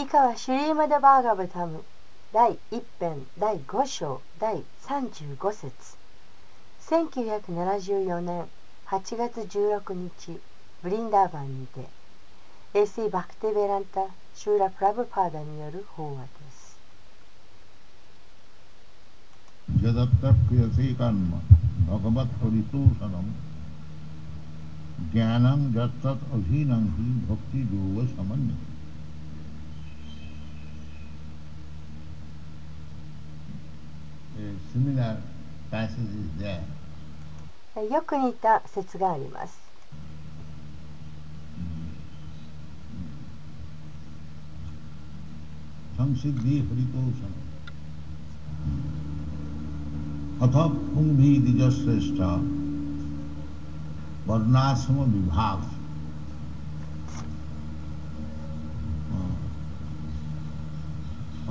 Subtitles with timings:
[0.00, 1.82] 以下はシュリーマダ・バーガブタム
[2.32, 5.72] 第1編第5章第35節。
[6.88, 8.44] 1974年
[8.86, 10.38] 8月16日
[10.84, 11.80] ブリンダーバンにて
[12.74, 14.06] エスイ・バクテ・ベランタ・
[14.36, 16.78] シューラ・プラブパーダによる法話です。
[19.80, 21.38] ジャダプタクヤ・セイカンマ
[21.90, 23.24] バガバット・リトゥ・サナム
[25.12, 28.67] ギャナン・ジャッタ・アジーナン・ヒー・ボクティ・ドゥ・ワ・サマン
[37.91, 39.63] よく似た説があります
[45.97, 47.33] संसिद्धि हरितोषण
[50.45, 50.55] अथ
[50.93, 52.21] कुंभी द्विजश्रेष्ठ
[54.27, 55.61] वर्णाश्रम विभाग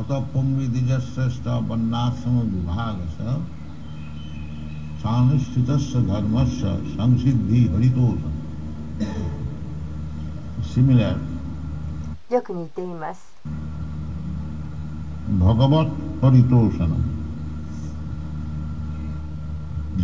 [0.07, 3.01] अत पुंभी द्विजश्रेष्ठ वर्णाश्रम विभाग
[5.03, 5.71] सानुष्ठित
[6.09, 8.41] धर्म से संसिद्धि हरितोषण
[10.73, 11.17] सिमिलर
[12.33, 13.21] よく似ています
[15.41, 15.91] भगवत
[16.23, 16.93] परितोषण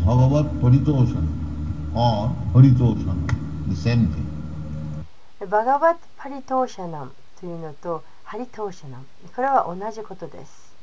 [0.04, 1.26] भगवत परितोषण
[2.04, 3.22] और हरितोषण
[3.68, 4.26] the same thing
[5.50, 8.02] バガバット・パリトーシャナムというのと
[8.33, 10.73] ハリトーシャナムこれは同じことです。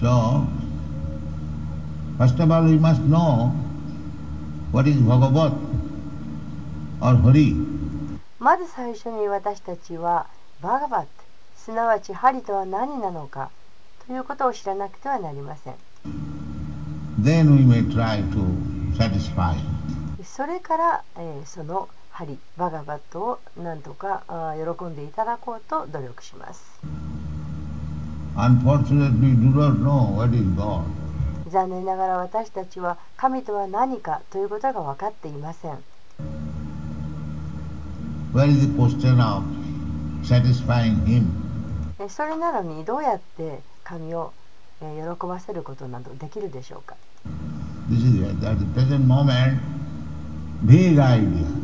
[0.00, 0.46] So
[2.16, 3.52] first of all we must know
[4.72, 5.52] what is bhagavat
[7.02, 7.54] or hari.
[8.38, 10.28] まず最初に私たちは
[10.62, 11.08] バガバット
[11.58, 13.50] すなわちハリとは何なのか
[14.06, 15.74] ということを知らなくてはなりません。
[17.22, 19.56] Then we may try to satisfy.
[20.24, 24.22] それから、えーそのハリバガバットをなんとか
[24.78, 26.80] 喜んでいただこうと努力します
[31.48, 35.78] 残念ながら私たちは神とは何かということが分かっていません
[42.08, 44.32] それなのにどうやって神を
[44.80, 46.94] えー喜ばせることなどできるでしょうか
[47.90, 48.46] This is.
[48.46, 49.58] At the present moment,
[50.62, 51.63] vague idea.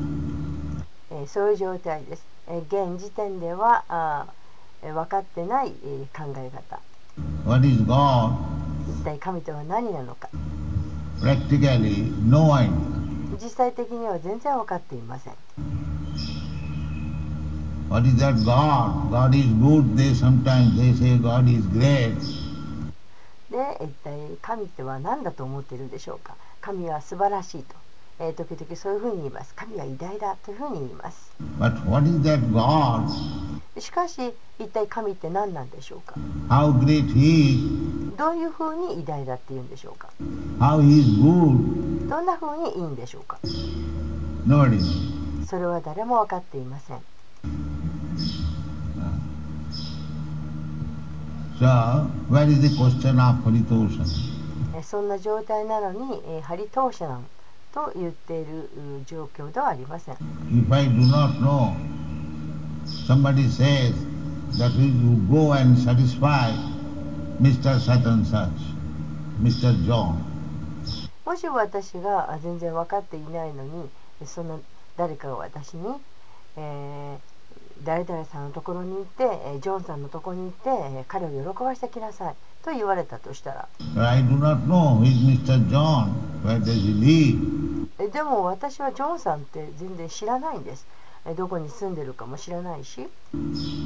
[1.21, 2.25] えーそういう状態です。
[2.49, 6.81] えー現時点ではあーえー分かってない、えー考え方
[7.47, 8.33] What is God?
[8.89, 10.29] 一体神とは何なのか
[11.21, 12.71] Practically, no idea.
[13.43, 15.35] 実際的には全然分かっていません
[17.91, 19.11] What is that God?
[19.11, 19.97] God is good.
[19.97, 22.15] They sometimes they say God is great.
[23.51, 27.75] で一体神っては何だと思っているでしょうか神は素晴らしいと、
[28.21, 33.09] えー時々そういうふうに言います神は偉大だというふうに言います But what is that God?
[33.81, 36.15] しかし一体神って何なんでしょうか
[36.49, 38.17] ？How great He is?
[38.19, 40.09] どういうふうに偉大だって言うんでしょうか
[40.59, 42.09] ？How He is good?
[42.09, 43.39] どんなふうにいいんでしょうか？
[45.47, 46.99] それは誰も分かっていません
[51.59, 54.05] So, where is the question of Haritoshan?
[54.79, 57.27] えそんな状態なのに、えーハリトーシャナン
[57.73, 58.69] と言っている
[59.07, 60.17] 状況ではありません。
[71.25, 73.89] もし私が全然分かっていないのに、
[74.27, 74.61] その
[74.97, 75.95] 誰かが私に、
[77.85, 85.69] 誰々さんのところに行って、えージョンさんのところに行って、えー彼を喜ばしてきなさいと言われたとしたら I do not know is Mr.
[85.71, 86.13] John,
[86.45, 90.87] where does he live, えでも私はジョンさんって全然知らないんです
[91.27, 93.09] えどこに住んでるかも知らないし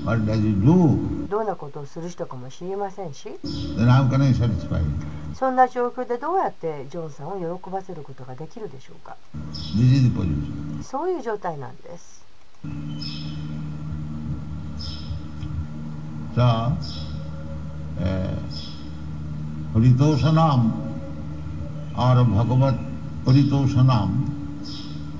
[0.04, 3.28] what does he do, どんなことをする人かも知りませんし
[3.76, 4.82] then how can I satisfy?
[5.34, 9.16] そんな状況でどうやってジョンさんを喜ばせることができるでしょうか
[9.76, 10.82] This is the position.
[10.82, 12.24] そういう状態なんです。
[16.34, 16.76] So, uh,
[19.72, 20.72] Haritoshanam
[21.96, 22.16] or
[23.24, 24.10] Haritoshanam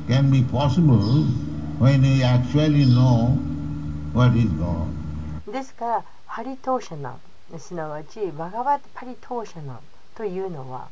[0.09, 1.23] can be possible
[1.79, 3.39] when we actually know
[4.13, 4.89] what is God.
[5.53, 9.79] ですから、ハリトーシャナン、すなわちバガバットパリトーシャナン
[10.17, 10.89] というのは、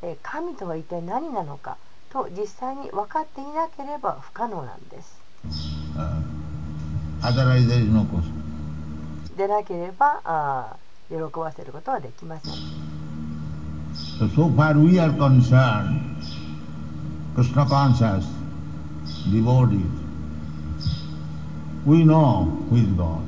[0.00, 1.76] えー神とは一体何なのか
[2.08, 5.20] と実際に分かっていなければ不可能なんです。
[5.98, 6.22] Uh,
[7.20, 8.45] otherwise there is no question.
[9.36, 12.52] でなければあー喜ばせることはできません。
[14.18, 16.16] So, so far we are concerned,
[17.34, 18.24] Krishna conscious
[19.30, 19.80] devotees,
[21.86, 23.20] We know who is God.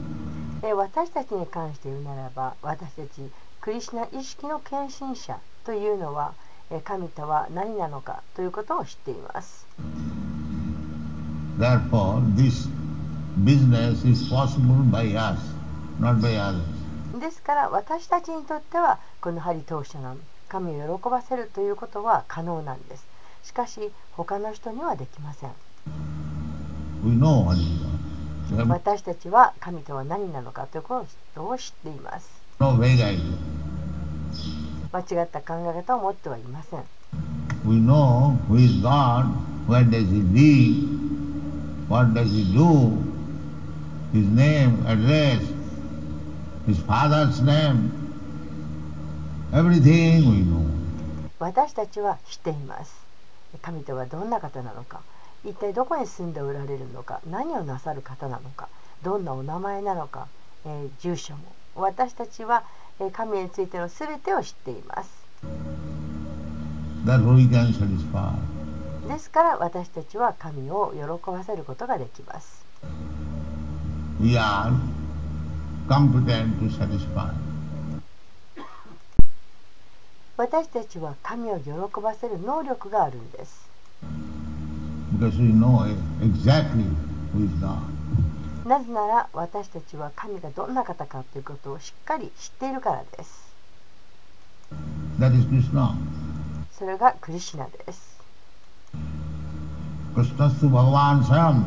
[0.62, 3.22] えー私たちに関して言うならば私たち
[3.60, 6.32] クリシュナ意識の献身者というのは
[6.70, 9.66] えー神とは何なのかということを知っています
[11.58, 12.68] Therefore, this
[13.44, 15.38] business is possible by us,
[17.20, 20.16] ですから私たちにとってはこのハリ投手の。
[20.48, 23.06] 神を喜ばせるということは可能なんです。
[23.42, 25.50] しかし他の人にはできません。
[28.66, 32.28] 私たちは神とは何なのかということを知っています
[34.90, 36.80] 間違った考え方を持ってはいません。
[36.80, 36.86] 私
[44.80, 45.57] たちは神とは何なのか
[46.68, 47.90] his father's name,
[49.52, 50.68] everything we know.
[51.40, 52.92] 私たちは知っています。
[53.62, 55.00] 神とはどんな方なのか。
[55.44, 57.20] 一体どこに住んでおられるのか。
[57.30, 58.68] 何をなさる方なのか。
[59.02, 60.26] どんなお名前なのか、
[60.66, 61.40] えー住所も。
[61.76, 62.64] 私たちは、
[63.00, 65.10] えー神についての全てを知っています.
[69.08, 70.92] ですから私たちは神を
[71.22, 72.64] 喜ばせることができます。
[74.20, 74.72] We are
[75.88, 76.52] come to them
[80.36, 81.70] 私たちは神を喜
[82.00, 83.68] ばせる能力があるんです。
[88.64, 93.52] なぜなら私たちは神がどんな方かということをしっかり知っているからです。
[96.70, 98.20] それがクリシナです。
[100.14, 101.64] クスナスバワンサム。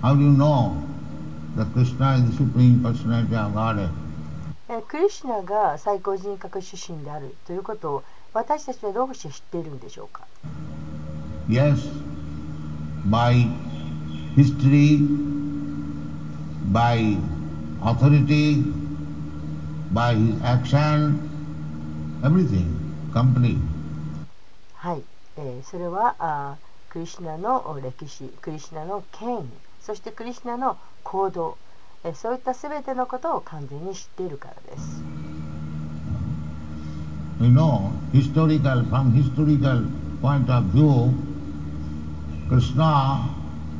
[0.00, 0.91] How do?
[1.56, 3.90] That Krishna is the Supreme Personality of Godhead?
[4.68, 8.02] えークリシュナが最高人格出身であるということを
[8.32, 10.26] 私たちはどうして知っているんでしょうか
[11.48, 11.76] Yes,
[13.10, 13.46] by
[14.36, 15.00] history,
[16.72, 17.18] by
[17.82, 18.62] authority,
[19.92, 21.18] by his action,
[22.22, 22.66] everything,
[23.12, 23.58] complete.
[24.74, 25.02] はい、
[25.36, 29.44] えーそれはあークリシュナの歴史クリシュナの権威
[29.80, 31.56] そしてクリシュナの行動、
[32.04, 35.02] えーそういった全てのことを完全に知っているからです
[37.40, 39.84] We know historical, from historical
[40.20, 41.10] point of view,
[42.48, 43.28] Krishna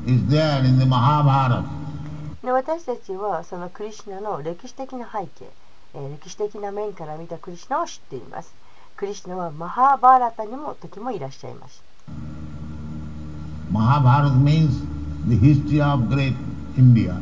[0.07, 1.63] is there in the Mahabharata.
[2.43, 5.47] で私たちはそのクリシュナの歴史的な背景、
[5.95, 8.53] えー歴史的な面から見たクリシュナを知っています
[8.97, 11.83] クリシュナはマハーバーラタにも時もいらっしゃいました
[13.73, 14.83] Mahabharata means
[15.29, 16.35] the history of great
[16.77, 17.15] India.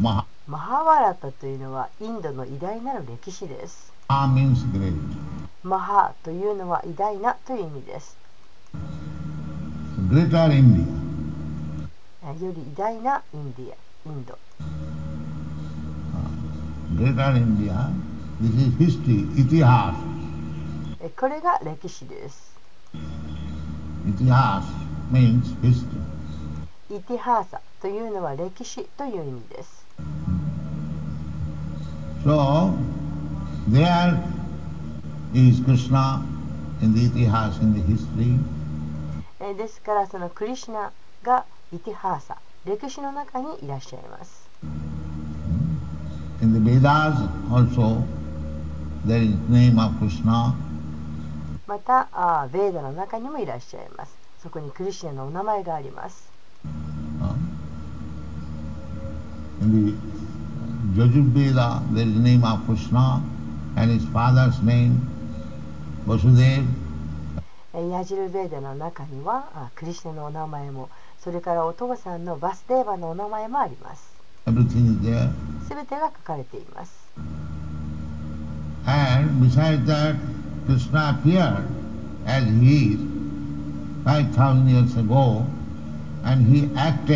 [0.00, 4.94] Maha マハーバーラタというのはインドの偉大なる歴史です means great.
[5.64, 8.16] マハというのは偉大なという意味です。
[10.08, 10.86] Greater India.
[12.22, 13.74] えより偉大なインディア、
[14.08, 14.38] インド。
[16.94, 17.90] Greater India.
[18.40, 19.94] This is history, itihas.
[21.00, 22.54] えこれが歴史です。
[24.06, 24.62] Itihas
[25.10, 26.15] means history.
[26.88, 29.84] イティハーサというのは歴史という意味です。
[32.24, 32.72] So,
[33.68, 34.18] there
[35.34, 36.22] is Krishna
[36.80, 38.38] in the itihas, in the history.
[39.40, 40.92] えですからそのクリシュナ
[41.22, 44.48] がイティハーサ、歴史の中にいらっしゃいます。
[46.42, 47.14] In the Vedas
[47.50, 48.02] also,
[49.06, 50.54] there is name of Krishna.
[51.66, 54.16] またあーベーダの中にもいらっしゃいます。
[54.40, 56.35] そこにクリシュナのお名前があります。
[57.22, 57.34] Uh,
[59.62, 63.22] In the Yajurveda, there is name of Krishna
[63.76, 65.00] and his father's name,
[66.06, 66.66] Vasudev.
[67.74, 74.16] えヤジルベーダの中にはあクリシュナのお名前も、それからお父さんのバスデーバのお名前もあります。
[74.46, 74.52] す
[75.74, 77.06] べてが書かれています。
[78.86, 80.14] And besides that,
[80.66, 81.66] Krishna appeared
[82.24, 83.00] as he is
[84.04, 85.44] 5,000 years ago
[86.26, 87.08] and he act.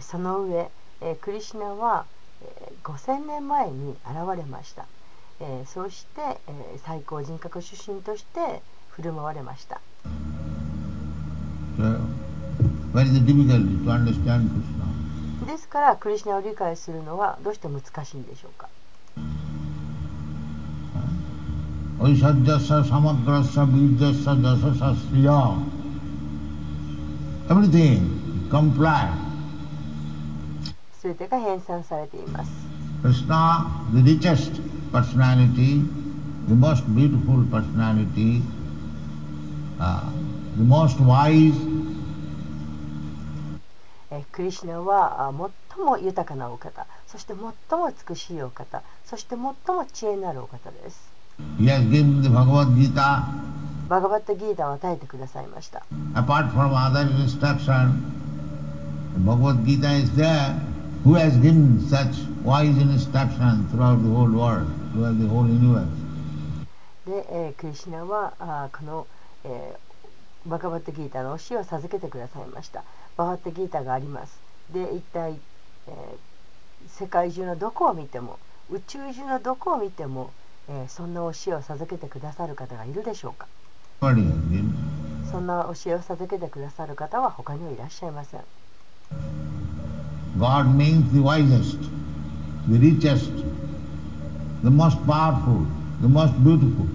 [0.00, 0.68] その上、
[1.00, 2.06] えー、クリシナは、
[2.42, 4.86] えー、5000年前に現れました、
[5.40, 9.80] えー、そして、えー、最高人格出身として振る舞われました、
[11.78, 12.00] so、
[15.46, 18.68] ですからクリシナを理解するのはどうして難しいんでしょうか、
[22.00, 25.38] Oishadyasya samagrasya vidyasya dasasasya.
[27.48, 29.12] Everything comply.
[31.00, 32.50] すべてが編纂されています。
[33.02, 34.60] Krishna, the richest
[34.90, 35.82] personality,
[36.48, 38.42] the most beautiful personality,
[39.78, 40.10] uh,
[40.56, 41.54] the most wise,
[44.10, 47.34] えークリシュナはあ最も豊かなお方そして
[47.68, 49.54] 最も美しいお方そして最も
[49.92, 51.13] 知恵のあるお方です
[51.58, 53.24] he has given the Bhagavad Gita
[53.88, 58.12] バガバッタギータを与えてくださいました apart from other instruction.
[59.24, 60.54] Bhagavad Gita is there.
[61.04, 65.86] Who has given such wise instruction throughout the whole world, throughout the whole universe?
[67.06, 69.06] で、えークリシュナはあーこの、
[69.44, 72.84] えーバガバッタギータの教えを授けてくださいました
[73.16, 74.38] バガバッタギータがあります
[74.72, 75.38] で一体、
[75.88, 75.94] えー
[76.98, 78.38] 世界中のどこを見ても
[78.70, 80.32] 宇宙中のどこを見ても、
[80.68, 83.46] えーそんな教えを授けてくださる方がいるでしょうか？
[85.30, 88.40] そんな教えを授けてくださる方は他にはいらっしゃいません
[90.38, 91.78] God means the wisest,
[92.68, 93.30] the richest,
[94.62, 95.64] the most powerful,
[96.00, 96.86] the most beautiful.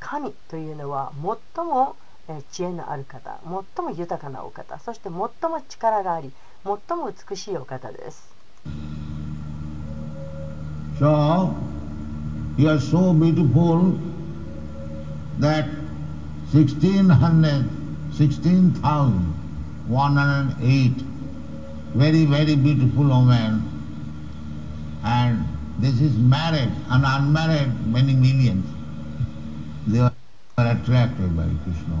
[0.00, 1.12] 神というのは
[1.54, 1.96] 最も
[2.28, 3.38] えー知恵のある方
[3.76, 5.30] 最も豊かなお方そして最も
[5.68, 6.30] 力があり
[6.64, 8.28] 最も美しいお方です
[11.00, 11.52] So,
[12.58, 13.96] You are so beautiful
[15.38, 15.66] that
[16.50, 17.70] 1600,
[18.12, 20.92] 16,108
[21.94, 23.62] very, very beautiful women
[25.04, 25.44] and
[25.78, 28.66] this is married and unmarried many millions.
[29.86, 30.12] They are
[30.56, 31.96] attracted by Krishna.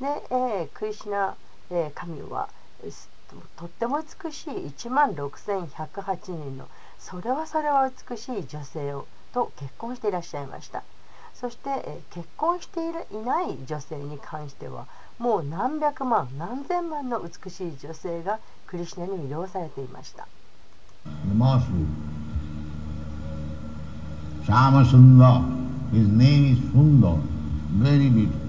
[0.00, 1.34] で、えー、クリシナ、
[1.70, 2.48] えー、神は
[3.56, 6.68] とっても美しい1万6108人の
[7.00, 10.82] それはそれは美しい女性をと結婚していらっしゃいました
[11.34, 14.86] そして、えー結婚しているいない女性に関しては
[15.18, 18.38] もう何百万何千万の美しい女性が
[18.68, 20.28] クリシュナに魅了されていました
[21.04, 22.14] The most beautiful.
[24.46, 25.42] Shama Sundar.
[25.92, 27.18] His name is Sundar.
[27.78, 28.40] Very beautiful.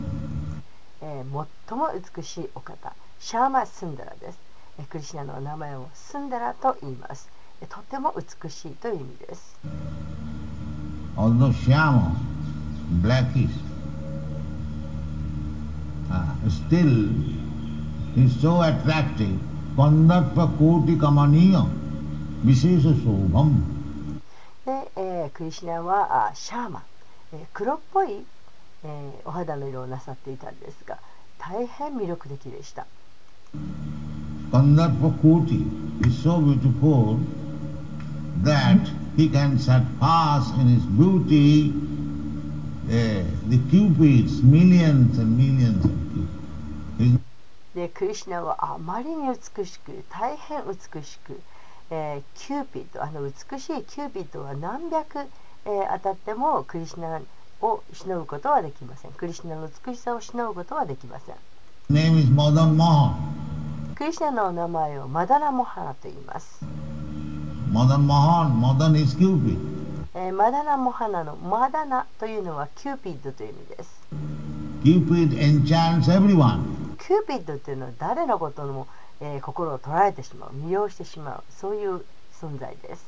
[1.01, 4.39] えー最も美しいお方シャーマ・スンダラです、
[4.79, 7.29] えークリシュナの名前をスンダラと言います、
[7.61, 9.57] えーとても美しいという意味です
[11.17, 12.15] although Shyama,
[13.01, 13.49] blackish,
[16.11, 17.09] uh, still
[18.17, 19.39] is so attractive.
[19.75, 21.67] Kandarpa koti kamaniya,
[22.45, 23.71] vishesha sobham.
[24.65, 26.83] で、えークリシュナはあシャーマ、
[27.33, 28.25] えー黒っぽい、
[28.83, 30.97] えーお肌の色をなさっていたんですが
[31.37, 32.87] 大変魅力的でした
[34.51, 35.65] Kandarpa koti
[36.07, 37.19] is so beautiful
[38.43, 38.79] that
[39.17, 41.73] he can surpass in his beauty
[42.87, 47.19] uh, the cupids, millions and millions of cupids.
[47.75, 51.41] でクリシュナはあまりに美しく大変美しく、
[51.91, 57.21] えーキューピッドあの美しいキューピッドは何百、えー当たってもクリシュナ
[57.61, 61.35] をしのぐことはできませんクリシュナの美しさをしのぐことはできません
[61.91, 62.29] name is.
[63.95, 66.65] クリシュナの名前をマダナモハナと言います、
[67.71, 69.57] Madan Mohan, Madan is Cupid.
[70.13, 74.01] えーマダナモハナのマダナというのはキューピッドという意味です
[74.83, 76.61] Cupid enchants everyone.
[76.97, 78.87] キューピッドというのは誰のことも、
[79.19, 82.05] えー心を捉えてしまう魅了してしまうそういう
[82.41, 83.05] 存在です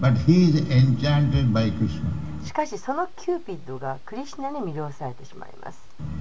[0.00, 2.00] But he is enchanted by Krishna.
[2.46, 5.78] しかしそのキューピッドがクリシュナに魅了されてしまいます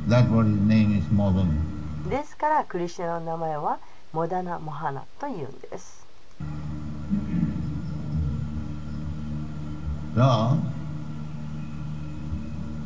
[0.08, 2.10] That's what his name is Madan.
[2.10, 3.78] ですからクリシュナの名前は
[4.13, 6.04] モダナ・モハナというんです。
[10.15, 10.60] Though,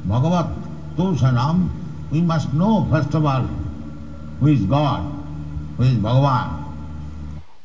[0.08, 0.48] Bhagavat,
[0.98, 3.44] スノーファストバ
[4.42, 4.72] we must know
[5.78, 6.18] first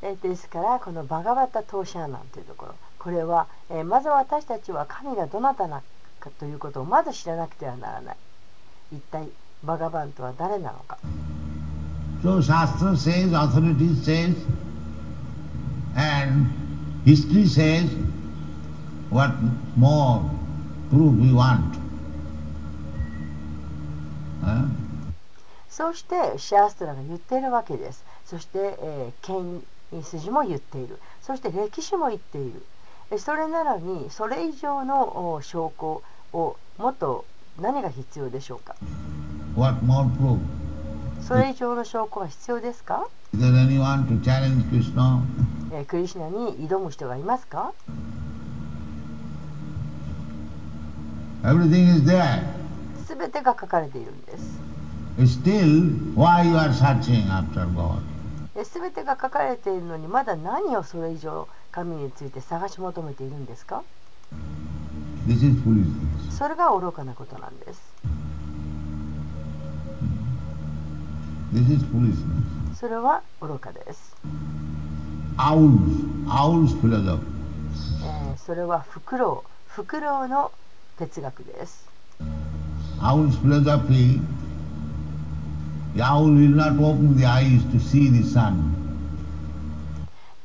[0.02, 5.83] of ですからこのバガバタ・トーシャナンというところこれは、え、まず私たちは神がどなたな
[6.21, 8.16] かということをまず知らなくてはならない。
[8.92, 9.28] 一体
[9.64, 10.99] バガバンとは誰なのか。
[12.23, 12.97] シャストリ
[17.16, 18.22] ティ
[19.12, 19.33] what
[19.78, 20.23] more
[20.90, 21.81] proof we want?
[25.69, 28.04] そうしてシャーストラが言っているわけです。
[28.26, 29.62] そして、えー、権
[29.99, 30.99] 威筋も言っている。
[31.23, 32.62] そして歴史も言っている。
[33.11, 36.02] えそれなのにそれ以上のお証拠
[36.33, 37.25] をもっと
[37.61, 38.75] 何が必要でしょうか
[39.57, 40.38] ？What more proof?
[41.26, 45.21] それ以上の証拠が必要ですか、Is there anyone to challenge Krishna?
[45.73, 47.73] えークリシュナに挑む人がいますか？
[51.45, 52.43] Everything is there.
[53.05, 54.61] すべてが書かれているんです。
[55.19, 58.01] Still, why you are searching after God?
[58.65, 63.83] すべてが書かれているのにまだ何をそれ以上神について探し求めているんですか
[65.27, 66.31] This is foolishness.
[66.31, 67.81] それが愚かなことなんです。
[71.53, 72.75] This is foolishness.
[72.77, 74.17] それは愚かです、
[75.37, 77.21] Owls, owls philosophy.
[78.05, 80.51] えーそれはフクロウフクロウの
[81.02, 81.88] 哲学です。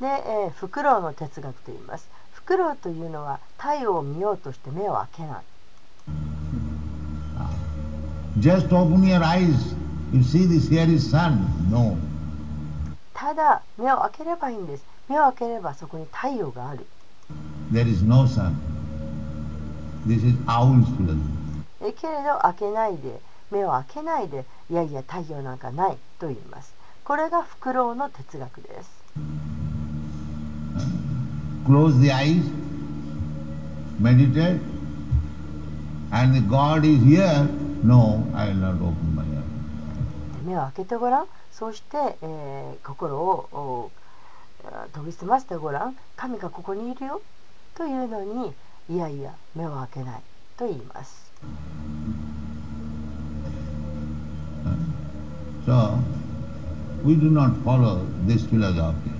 [0.01, 2.09] で、えー、フクロウの哲学と言います。
[2.33, 5.43] フクロウというのは太陽を見ようとして目を開けない。
[13.13, 14.85] ただ目を開ければいいんです。
[15.07, 16.87] 目を開ければそこに太陽がある。
[20.07, 21.19] This is philosophy.
[21.81, 23.19] えけれど開けないで
[23.51, 26.73] 目を開けないでいやいや太陽なんかないと言います
[27.03, 28.89] これがフクロウの哲学です
[31.67, 32.43] Close the eyes,
[33.99, 34.61] meditate,
[36.11, 37.45] and the God is here.
[37.83, 39.43] No, I will not open my eyes.
[40.45, 43.91] 目を開けてごらんそして、えー心をお
[44.93, 47.21] 研ぎ澄ませてごらん神がここにいるよ
[47.75, 48.53] というのに
[48.89, 50.21] いやいや目を開けない
[50.57, 51.27] と言います
[55.65, 55.99] So,
[57.03, 59.11] we do not follow this philosophy,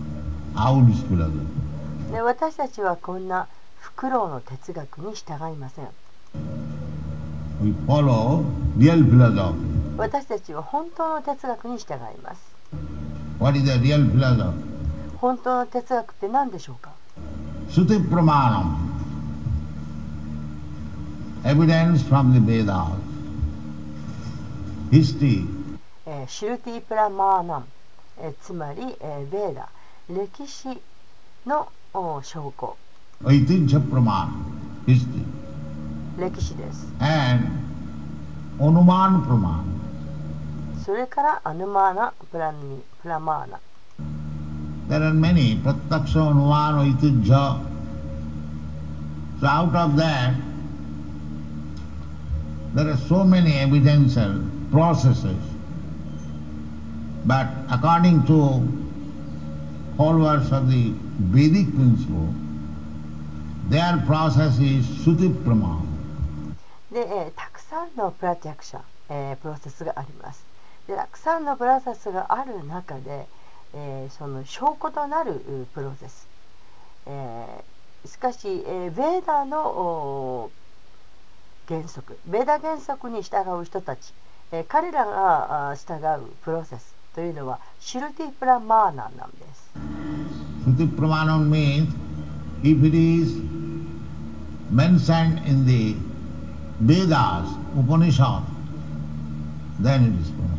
[0.56, 1.46] owl's philosophy.
[2.12, 3.48] で私たちはこんな
[3.80, 5.88] フクロウの哲学に従いません
[7.62, 8.46] We follow
[8.78, 9.98] real philosophy.
[9.98, 12.56] 私たちは本当の哲学に従います
[13.40, 14.54] What is the real philosophy?
[15.18, 16.92] 本当の哲学って何でしょうか
[17.70, 18.97] Suti Pramanam.
[21.47, 22.99] Evidence from the Vedas.
[24.91, 25.45] History,
[26.07, 27.65] えーシュルティプラマーナン、
[28.21, 29.69] えーつまり、えーベーダ
[30.11, 30.69] 歴史
[31.47, 32.77] のお証拠
[33.25, 34.29] Aitijya Praman,
[34.87, 35.25] history,
[36.19, 37.49] 歴史です and
[38.59, 39.65] Anuman Praman.
[40.85, 43.61] それからアヌマーナプラニプラマーナ
[44.88, 47.57] There are many, Pratyaksha, Anuman, Aitijya.
[49.40, 50.35] So out of that,
[52.78, 54.40] there are so many evidential
[54.72, 55.42] processes.
[57.26, 58.38] But according to
[59.98, 60.94] followers of the
[61.34, 62.32] Vedic principle,
[63.70, 65.88] their process is Suti Praman.
[66.92, 70.46] で、えーたくさんのプラティアクシャ、えープロセスがあります
[70.88, 73.26] でたくさんのプロセスがある中で、
[73.74, 75.42] えーその証拠となる
[75.74, 76.28] プロセス、
[77.08, 80.52] えーしかし、えーベーダーのお
[81.67, 82.17] 原則。
[82.25, 84.13] ベーダ原則に従う人たち、
[84.51, 89.71] えー彼らがあ従うプロセスというのはシュルティプラマーナなんです。
[90.65, 91.88] Suti Pramanam means
[92.63, 93.39] if it is
[94.71, 95.95] mentioned in the
[96.82, 98.43] Vedas, Upanishad,
[99.82, 100.58] then it is Praman.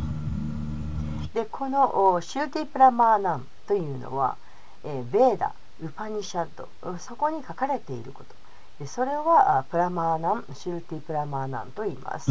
[1.34, 4.36] でこのおシューティプラマーナンというのは、
[4.84, 8.34] えーベーダウパニシャッドうんそこに書かれていること。
[8.34, 8.37] で
[8.86, 12.30] それはあプラマーナンシュルティプラマーナンと言います.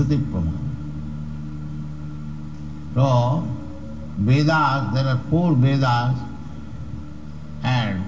[2.95, 3.43] So,
[4.19, 6.15] Vedas, there are four Vedas
[7.63, 8.01] and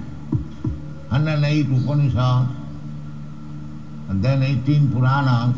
[1.10, 2.48] 108 Upanishads
[4.08, 5.54] and then 18 Puranas,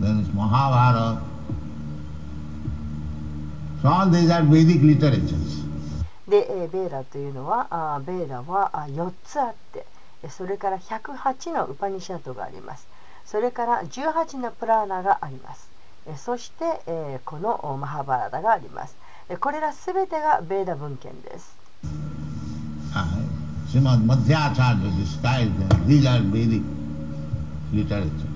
[0.00, 1.20] then is Mahabharata.
[3.82, 5.62] So all these are Vedic literatures.
[6.26, 9.84] で、えーベーダというのはあベーダはあ4つあってえ
[10.30, 12.86] それから108のウパニシャッドがあります。
[13.24, 15.68] それから18のプラーナがあります。
[16.06, 18.96] えそして、えーこのおマハバラダがあります。
[19.28, 21.56] えこれらすべてがベーダ文献です。
[22.94, 23.04] Uh,
[23.68, 25.86] Srimad Madhyacharya describes them.
[25.88, 26.62] These are Vedic
[27.72, 28.34] literature.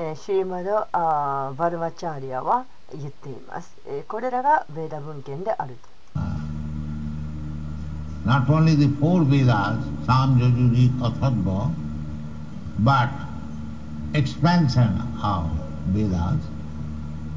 [0.00, 5.97] えーシュリマドバルマチャーリアは言っています、えーこれらがベーダ文献であると
[8.24, 11.72] Not only the four Vedas, Sam, Yajuri, Atharva,
[12.80, 13.10] but
[14.14, 15.50] expansion of
[15.94, 16.40] Vedas.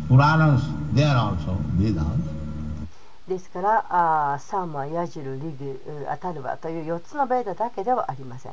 [0.07, 0.63] Puranas,
[0.93, 2.05] they are also Vedas.
[3.27, 8.51] ですからあーサーマヤジュルリグうアタルバという4つのベーダだけではありません、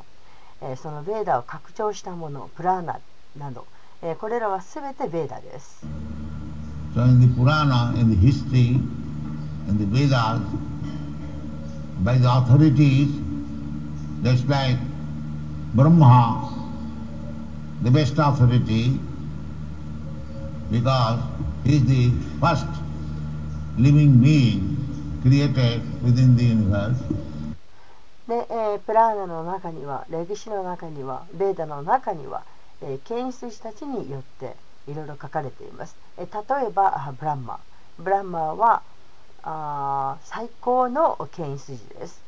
[0.61, 3.01] えーそのベーダを拡張したものプラーナ
[3.37, 3.65] など、
[4.01, 5.85] えーこれらはすべてベーダです
[6.95, 8.75] So in the Purana, in the history,
[9.67, 10.39] in the Vedas,
[12.03, 13.09] by the authorities,
[14.23, 14.77] just like
[15.73, 16.49] Brahma,
[17.81, 18.97] the best authority,
[20.71, 21.19] because
[21.63, 22.65] he is the first
[23.77, 24.77] living being
[25.21, 26.97] created within the universe.
[28.27, 32.43] で、えープラーナの中には歴史の中にはベーダの中には、
[32.81, 34.55] えー権出師たちによって
[34.87, 37.59] いろいろ書かれています、えー例えばブランマ
[37.97, 38.81] ブランマは
[39.43, 42.21] あー最高の権威筋です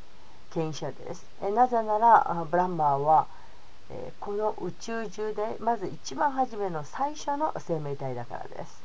[0.53, 3.27] 権威者ですえなぜならあブランマーは、
[3.89, 8.81] えーこの宇宙中でまず一番初めの最初の生命体だからです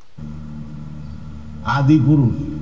[1.64, 2.60] Adi Purush.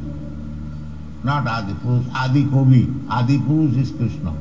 [1.25, 2.89] Not Adi Purush, Adi Kovi.
[3.11, 4.33] Adi Purush is Krishna.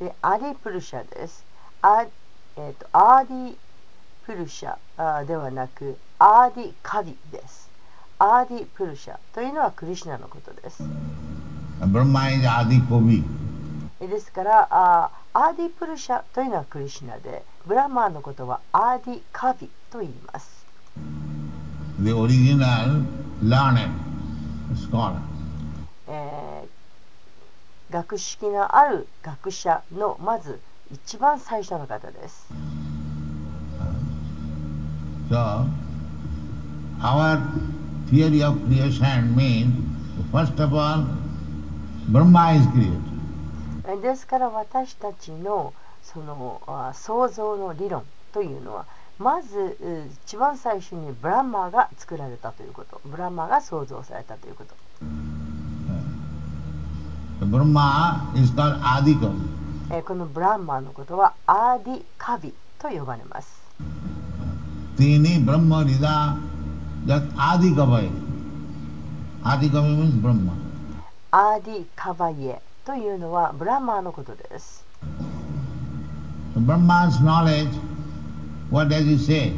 [0.00, 1.44] でアディプルシャです
[1.82, 2.04] あ、
[2.56, 3.56] えー、とアーディ
[4.26, 7.70] プルシャあーではなく ādi-kavi です
[8.18, 10.82] ādi-puruṣa というのはクリシュナのことです
[12.88, 13.22] Kavi.
[14.00, 20.64] えですからあー ādi-puruṣa というのはクリシュナでブラマーのことは ādi-kavi と言います
[22.02, 23.04] The original
[23.42, 23.90] learned
[24.74, 25.16] scholar.
[26.08, 26.74] えー
[27.90, 30.58] 学識のある学者のまず
[30.92, 32.48] 一番最初の方です。
[35.30, 35.64] So,
[37.00, 37.38] our
[38.10, 39.72] theory of creation means,
[40.32, 41.04] first of all,
[42.08, 43.00] Brahma is created.
[43.86, 48.86] えーですから私たちのそのあ創造の理論というのは
[49.18, 54.74] まずう一番最初にブランマーが作られたということブランマーが創造されたということ
[57.40, 59.34] The Brahma is called Adi Kavi.
[59.90, 63.62] えーこのブランマーのことはアーディカビと呼ばれます。
[64.96, 66.36] Tini Brahma Rida
[67.06, 68.10] that Adi Kavai.
[69.44, 70.52] Adi Kavi means Brahma.
[71.32, 74.84] アーディカバイエというのはブランマーのことです。
[76.54, 77.68] So Brahma's knowledge,
[78.70, 79.52] what does he say?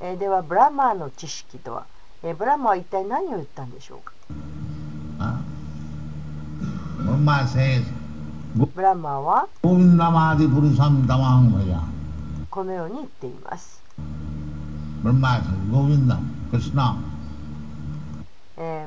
[0.00, 1.86] えーではブランマーの知識とは、
[2.22, 4.12] えーブランマーは一体何を言ったんでしょうか
[5.18, 5.38] Huh?
[7.06, 7.82] Brahma says,
[8.54, 9.72] ブランマーは.こ
[12.64, 13.82] のように言っています。
[15.02, 16.20] Brahma says, Govindam,
[16.56, 16.96] クリシュナ、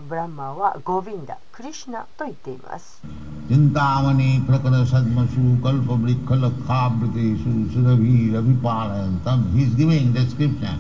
[0.01, 2.99] ブランマーはゴビンダ、クリシナと言っています。
[3.47, 10.79] ジンタマニ、プラカナサッマシュー、カルパリカルカブリティシュー、シュラビー、ラビパラン、タム、ヒスギミンデスクリプション。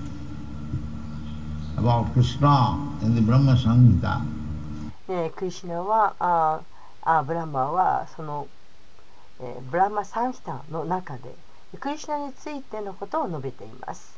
[1.77, 3.21] About Krishna in the、
[5.35, 6.63] クリシナは
[7.27, 8.47] ブラマはその、
[9.39, 11.35] え、ブラマサンヒタンの中で
[11.79, 14.17] クリシナについてのことを述べています。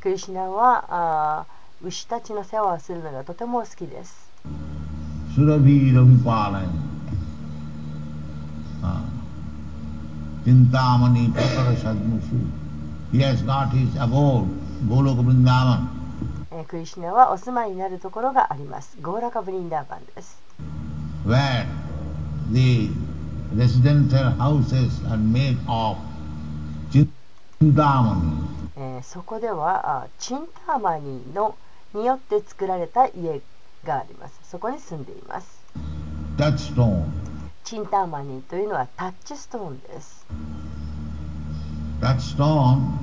[0.00, 1.46] クリシナはあ
[1.82, 4.30] 牛たちの世話をするのがとても好きです。
[5.34, 6.70] スラビーラビパーレン、
[10.44, 14.48] キンタマニパカラシャグムシュ、イエスガーティスアボール、
[14.88, 16.64] ゴーロカブリンダーマン。
[16.66, 18.96] クリシナはお住まいになるところがあります。
[19.02, 20.40] ゴーラカブリンダーマンです。
[28.82, 31.54] えーそこではあチンターマニーの
[31.92, 33.42] によって作られた家
[33.84, 34.40] があります。
[34.42, 35.62] そこに住んでいます。
[37.62, 40.26] チンターマニーというのはタッチストーンです。
[42.00, 42.96] Touchstone,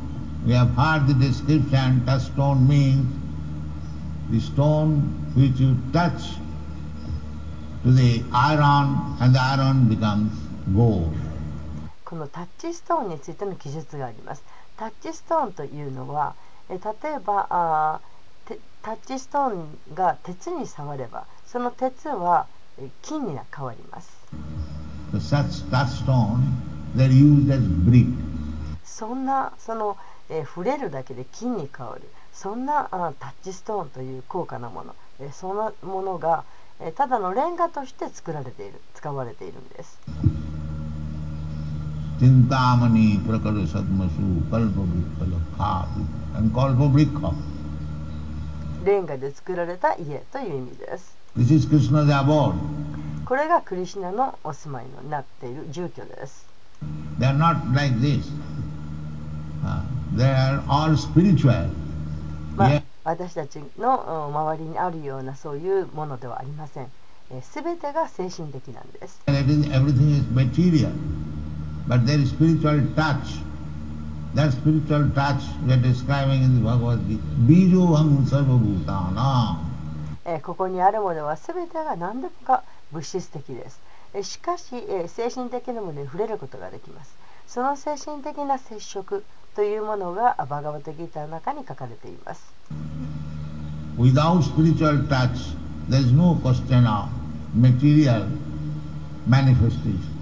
[0.48, 3.06] we have heard the description, touchstone means
[4.32, 5.04] the stone
[5.36, 6.40] which you touch
[7.84, 10.32] to the iron and the iron becomes
[10.76, 11.14] gold.
[12.04, 14.44] このタッチストーンについての記述があります。
[14.78, 16.36] タッチストーンというのは、
[16.70, 18.00] え例えばあ
[18.84, 22.48] タッチストーンが鉄に触れば、その鉄は
[22.80, 24.10] え金に変わります。
[28.84, 29.98] そんなその、
[30.30, 32.02] えー触れるだけで金に変わる。
[32.34, 36.44] そんなあタッチストーンという高価なもの、えーそのものが、
[36.80, 40.00] えーただのレンガとして作られている使われているんです
[42.20, 45.88] Prakara sadmasu kalpa vrikha lakha
[46.36, 47.34] and kalpa vrikha.
[48.84, 52.56] レンガで作られた家という意味です This is Krishna's abode.
[53.26, 56.48] これがクリシュナのお住まいになっている住居です
[57.20, 58.24] They are not like this.
[59.64, 59.82] Uh,
[60.16, 61.70] they are all spiritual.
[62.56, 62.82] まあ Yeah.
[63.04, 66.88] 私たちのうん周りにあるようなそういうものではありません
[67.42, 70.92] すべてが精神的なんです everything is material.
[71.88, 73.40] But there is spiritual touch.
[74.36, 77.28] That spiritual touch we are describing in the Bhagavad Gita.
[80.44, 83.80] ここにあるものは全てが何でもか物質的です
[84.14, 87.16] えしかしえ精神的なものに触れることができます
[87.48, 89.24] その精神的な接触
[89.56, 92.54] というものがバガバタギータの中に書かれています
[93.98, 95.56] Without spiritual touch,
[95.90, 97.10] there is no question of
[97.56, 98.28] material
[99.26, 100.17] manifestation.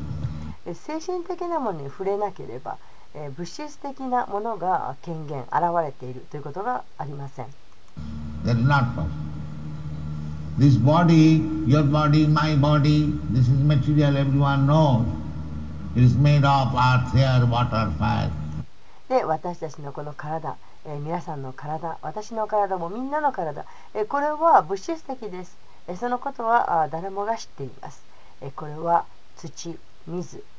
[0.66, 2.78] え精神的なものに触れなければ
[3.14, 5.52] え物質的なものが権限現
[5.84, 7.46] れているということがありません
[8.46, 9.10] That is not possible.
[10.58, 15.06] This body, your body, my body, this is material, everyone knows.
[15.96, 18.30] It is made of earth, air, water, fire.
[19.10, 28.04] で私たちのこの体、えー皆さんの体私の体もみんなの体、えーこれは物質的です、えーそのことはあー誰もが知っています、
[28.42, 29.06] えーこれは
[29.38, 30.44] 土水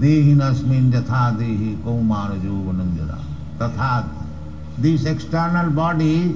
[0.00, 3.18] Dehinasmin yatha dehi kaumara jovananjara.
[3.58, 4.04] Tatha.
[4.78, 6.34] This external body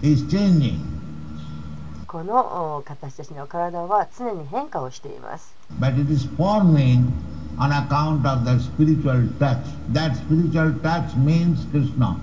[0.00, 0.80] is changing.
[2.06, 5.54] このお私たちの体は常に変化をしています。
[5.78, 7.10] But it is forming
[7.58, 9.58] on account of that spiritual touch.
[9.92, 12.16] That spiritual touch means Krishna.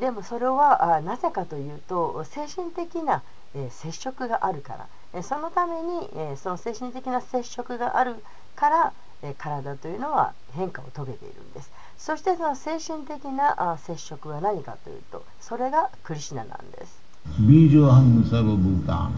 [0.00, 3.22] でもそれはあなぜかというと精神的な、
[3.54, 8.16] えー接触があるから、えーそのために、えーその精神的な接触がある
[8.56, 8.92] から、
[9.22, 11.70] えー体というのは変化を遂げているんです。
[11.96, 17.00] そしてその精神的なあ接触は何かというとそれがクリシュナなんです。
[17.40, 19.10] Bijoham sarvabhutana.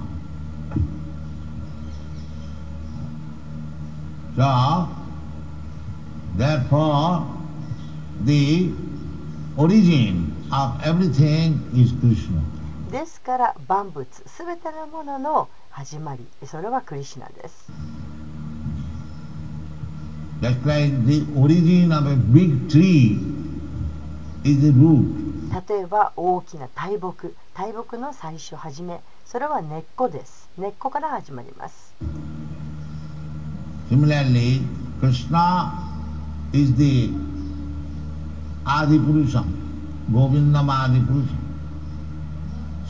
[4.37, 4.89] So,
[6.37, 7.25] therefore,
[8.25, 8.73] the
[9.57, 12.43] origin of everything is Krishna.
[12.91, 17.71] ですから万物すべてのものの始まりそれはクリシュナです。
[20.45, 23.17] Just like the origin of a big tree
[24.45, 25.09] is the root.
[25.71, 31.95] 例えば大きな大木大木の最初始めそれは根っこです根っこから始まります
[33.89, 34.61] Similarly,
[35.01, 35.73] Krishna
[36.53, 37.09] is the
[38.67, 39.47] Adi Purusham,
[40.13, 41.39] Govindam Adi Purusham,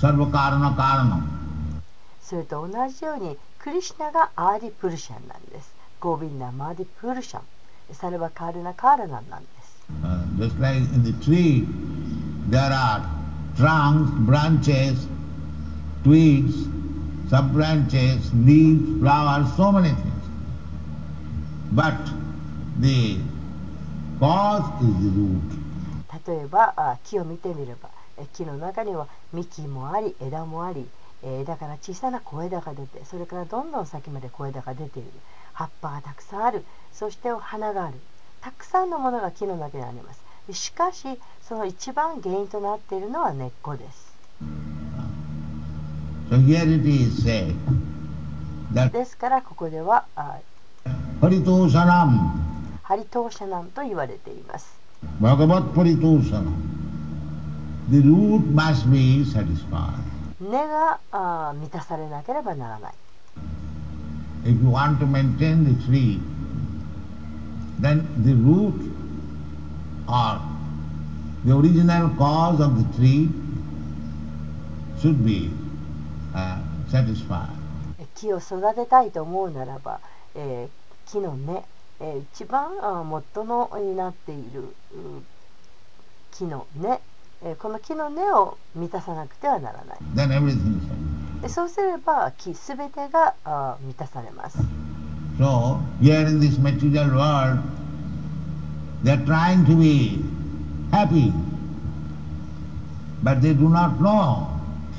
[0.01, 1.23] Sarva Karana Karanam.
[2.21, 5.74] それと同じようにクリシュナがアーディ・プルシャンなんです
[6.05, 7.43] 行ビンナ・マディ・プルシャン、
[7.95, 9.83] サルバ・カルナ・カルナンなんです。
[26.27, 27.89] 例えば木を見てみれば
[28.35, 30.87] 木の中には幹もあり枝もあり
[31.23, 35.11] 枝から小さな小枝が出てそれからどんどん先まで小枝が出ている。
[35.55, 36.65] 葉っぱがたくさんある。
[36.93, 37.95] そして花がある。
[38.41, 40.23] たくさんのものが木の中にあります。
[40.47, 44.15] でしかしその一番原因となっているのは根っこです。
[48.93, 50.39] ですからここではあ
[51.21, 52.33] Paritoshanam,
[52.83, 54.79] ハリトーシャナンと言われています。
[55.21, 56.53] Bhagavat Paritoshanam.
[57.91, 60.03] The root must be satisfied.
[60.41, 62.95] 根があ満たされなければならない
[64.45, 66.21] If you want to maintain the tree,
[67.81, 68.75] then the root
[70.07, 70.41] or
[71.45, 73.29] the original cause of the tree
[75.01, 75.51] should be
[76.35, 76.59] uh,
[76.91, 77.49] satisfied.
[77.99, 80.01] え木を育てたいと思うならば、
[80.35, 81.65] えー木の根、
[82.01, 85.23] えー一番あ元のになっているう
[86.33, 87.01] 木の根、
[87.43, 90.81] えーこの木の根を満たさなくてはならない Then everything.
[91.43, 94.59] でそうすれば木すべてがあ満たされます
[95.39, 97.59] So, here in this material world,
[99.03, 100.23] they are trying to be
[100.93, 101.33] happy,
[103.23, 104.47] but they do not know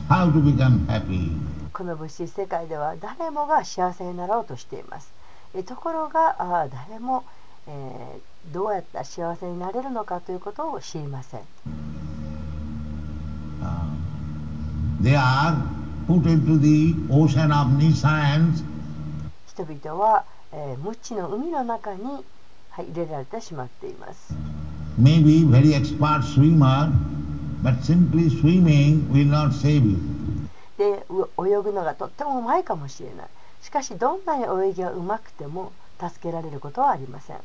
[0.10, 1.32] how to become happy.
[1.72, 5.12] この物質世界では誰もが幸せになろうとしています
[5.54, 7.24] えところがあ誰も、
[7.68, 11.42] えーどうやったら幸せになれるのかということを知りません
[13.62, 13.68] Uh,
[15.02, 15.56] they are
[16.08, 18.64] put into the ocean of nescience
[19.48, 22.04] 人々は、えー無知の海の中に、
[22.70, 24.34] はい、入れられてしまっています。
[25.00, 26.92] maybe very expert swimmer,
[27.64, 29.98] but simply swimming will not save you.
[30.78, 33.28] でう泳ぐのがとってもうまいかもしれない。
[33.62, 37.38] しかしどんなに泳ぎがうまくても助けられることはありません、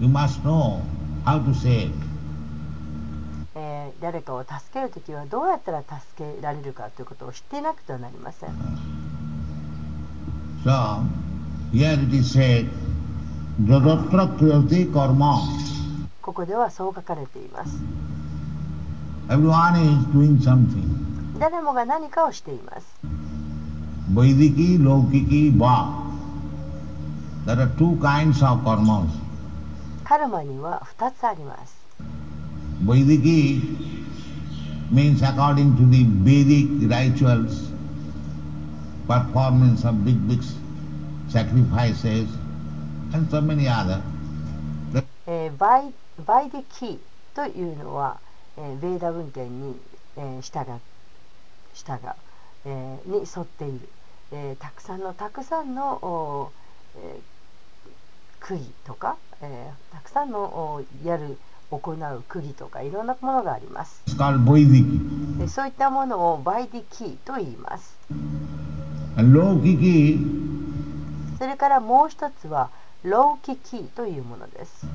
[0.00, 0.82] You must know
[1.24, 1.90] how to save.
[3.62, 8.50] えー、誰かを助けるときはどうやったら助けられるかということを知っていなくてはなりません。
[16.22, 17.82] ここではそう書かれています。
[21.38, 22.86] 誰もが何かをしています。
[30.04, 31.89] カルマには2つあります。
[32.84, 33.60] Vaidiki
[34.90, 37.70] means according to the Vedic rituals,
[39.06, 40.42] performance of big, big
[41.28, 42.28] sacrifices,
[43.12, 44.02] and so many other.
[45.26, 45.92] えーバイ
[46.26, 46.98] バイディキ
[47.34, 48.18] というのは、
[48.56, 49.76] えーベーダ文献に、
[50.16, 50.80] えー従う
[51.74, 51.98] 従う、
[52.64, 53.88] えーに沿っている、
[54.32, 57.22] えーたくさんのたくさんの、おーえー
[58.40, 61.36] 区議とか、えーたくさんのやる
[61.70, 64.02] 行う釘とかいろんなものがあります。
[65.48, 67.96] そういったものをバイディキーと言います。
[71.38, 72.70] それからもう一つは
[73.02, 74.86] ローキキーというものです。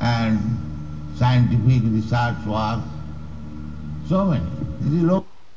[0.00, 0.38] And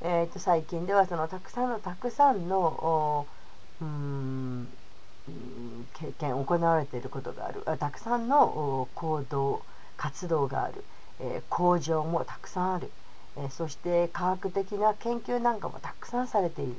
[0.01, 3.25] えー、と最近ではそのたくさんのたくさんの
[3.81, 4.67] うん
[5.93, 7.63] 経験行われていることがある。
[7.79, 9.61] たくさんの行動
[9.97, 10.83] 活動がある、
[11.19, 12.91] えー工場もたくさんある、
[13.37, 16.75] えーそして科学的な研究なんかもたくさんされている。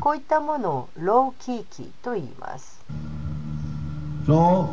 [0.00, 2.80] こういったものをローキーキーと言います。
[4.26, 4.68] So,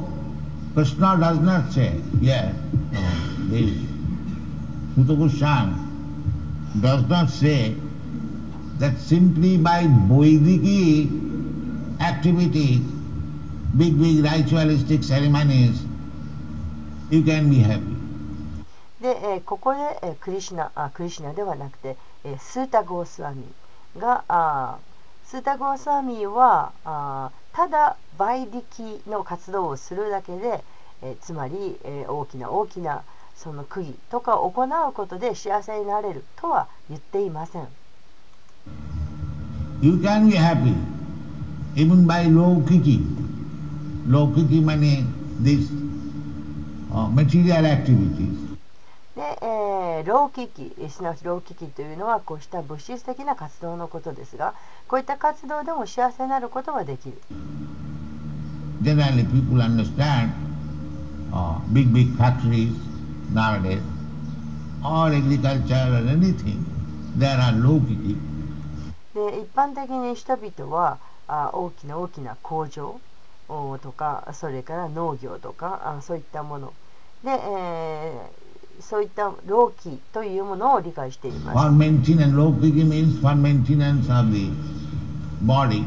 [0.74, 2.54] Krishna does not say, yeah,
[3.50, 3.88] this
[6.82, 7.76] does not say
[8.80, 11.10] that simply by Vaidiki
[12.00, 12.80] activities,
[13.78, 15.82] big, big ritualistic ceremonies,
[17.10, 17.96] you can be happy.
[19.02, 23.44] で、えーここで、えークリシナあクリシナではなくて、えースータ・ゴースワミ
[23.98, 30.64] があースータ・ゴースワミはあただ売力の活動をするだけで、
[31.04, 33.04] えーつまり、えー大きな大きな
[33.38, 37.68] その区議とかを行うことで幸せになれるとは言っていません
[39.80, 40.74] You can be happy
[41.76, 43.00] even by low kiki.
[44.08, 45.06] Low kiki meaning
[45.40, 45.70] these
[46.92, 48.48] uh, material activities.
[49.16, 54.54] で、えー、老危機すなわち老危機というのはこうした物質的な活動のことですが
[54.88, 57.18] こういった活動でも幸せになることはできる
[58.84, 60.32] Generally, people understand
[61.32, 62.87] uh, big, big factories
[63.34, 63.82] nowadays,
[64.84, 66.64] or agriculture or anything,
[67.18, 67.54] there are.
[69.14, 73.00] で一般的に人々はあ大きな大きな工場
[73.50, 76.74] おとかそれから農業とかあそういったもの。
[77.24, 78.48] で、えー
[78.80, 81.58] そういった労基というものを理解しています。
[81.58, 84.52] For maintenance, low kiki means for maintenance of the
[85.44, 85.84] body.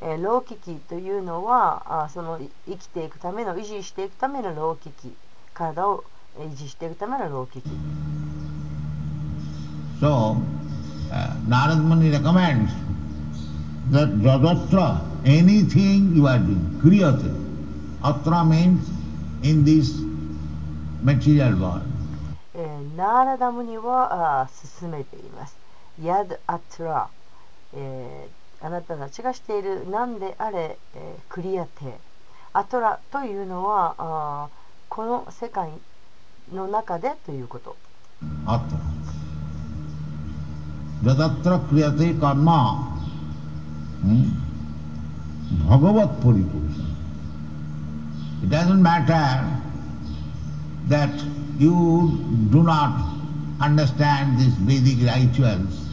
[0.00, 5.12] えー、老危機というのはあそのい生きていくための維持していくための老危機
[5.54, 7.70] 体をえー維持していくための老危機
[10.00, 10.36] So,
[11.10, 12.70] uh, Narad Muni recommends
[13.90, 17.32] that Jadatra, anything you are doing, kriyate.
[18.02, 18.86] Atra means
[19.42, 19.98] in this
[21.02, 21.82] material world.
[22.54, 25.56] えーナーラダムにはあ進めています。
[26.02, 27.08] ヤド・アトラ、
[27.74, 31.98] えーあなたたちがしている何であれ、えークリアテ
[32.52, 34.56] アトラというのはあー
[34.88, 35.70] この世界
[36.53, 37.75] の中でということ。
[38.45, 38.77] Atra.
[41.03, 42.99] Jadatra kriyate karma.
[44.01, 44.29] Hmm?
[45.67, 46.85] Bhagavat paripurusha.
[48.43, 49.45] It doesn't matter
[50.87, 51.11] that
[51.59, 52.17] you
[52.51, 53.11] do not
[53.59, 55.89] understand these Vedic rituals,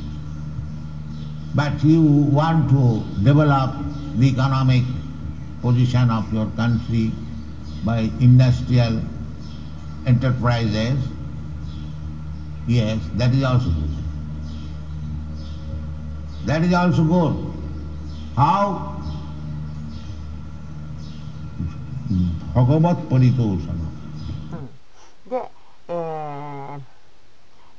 [1.55, 3.75] but you want to develop
[4.17, 4.85] the economic
[5.61, 7.13] position of your country
[7.85, 9.01] by industrial
[10.06, 11.00] enterprises,
[12.68, 13.90] yes, that is also good.
[16.46, 17.36] That is also good.
[18.36, 19.02] How?
[22.54, 23.90] Bhagavat paritosana.
[25.30, 25.50] で、
[25.88, 26.80] えー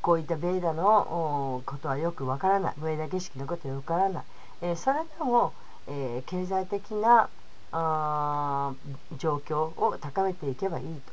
[0.02, 4.24] こういったベーダのことはよくわからない、ベーダ儀式のことはよくわからない、
[4.62, 5.54] えーそれでも、
[5.86, 7.28] えー経済的な
[7.72, 8.72] あ
[9.18, 11.12] 状況を高めていけばいいと、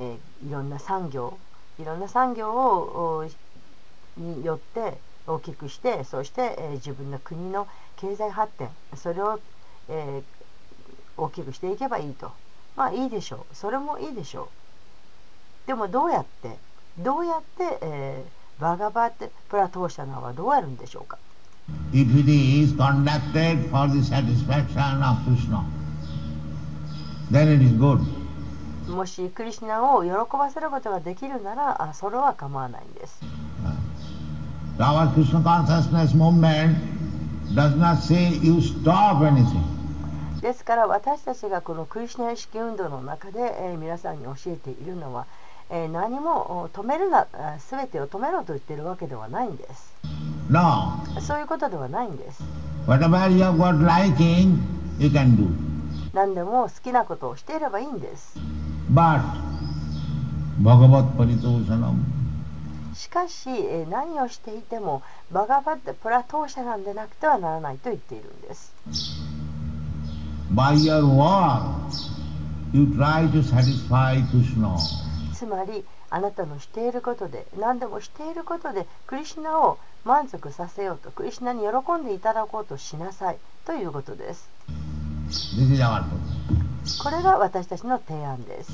[0.00, 1.36] えーいろんな産業
[1.78, 3.26] いろんな産業を
[4.16, 9.38] によって大きくしてそして、えー、自分の国の経済発展それを、
[9.88, 12.32] えー、大きくしていけばいいと。
[12.76, 13.54] まあいいでしょう。
[13.54, 14.48] それもいいでしょ
[15.64, 15.66] う。
[15.66, 16.56] でもどうやって
[16.98, 21.18] どうやって、えー、バガバッテプラトーシャナはどうやるんでしょうか。
[21.92, 25.64] If it is conducted for the satisfaction of Krishna,
[27.30, 28.19] then it is good.
[28.90, 33.20] もしクリシナを喜ばせることができるならあそれは構わないんです。
[34.78, 36.76] Our Krishna consciousness movement
[37.54, 39.62] does not say you stop anything.
[40.40, 45.26] ですから私たちがこのクリシナ意識運動の中で、えー、皆さんに教えているのは、
[45.68, 47.26] えー、何も止めるな、
[47.58, 49.94] すべてを止めろと言っているわけではないんです。
[50.48, 51.04] No.
[51.20, 52.42] そういうことではないんです。
[52.86, 54.56] Whatever you have got liking,
[54.98, 55.48] you can do.
[56.12, 58.38] 何でも好きなことをしていればいいんです。
[58.92, 59.20] But.
[62.94, 68.74] しかし、え何をしていてもバガバッドプラトーシャなんでなくてはならないと言っているんです。
[70.52, 71.62] By your work,
[72.72, 74.76] you try to satisfy Krishna.
[75.32, 84.50] つまり、あなたのしていることで何でもしていることでクリシナを満足させようとクリシナに喜んでいただこうとしなさいということです
[87.02, 88.72] これが私たちの提案です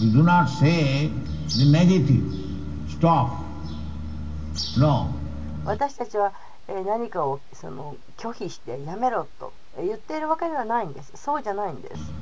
[0.00, 1.10] We do not say
[1.48, 2.22] the negative.
[2.88, 3.30] Stop.
[4.78, 5.08] No.
[5.64, 6.32] 私たちは
[6.86, 11.12] 何かをその拒否してやめろと言っているわけではないんです。
[11.16, 12.12] そうじゃないんです。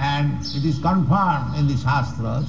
[0.00, 2.46] and it is confirmed in the Shastras,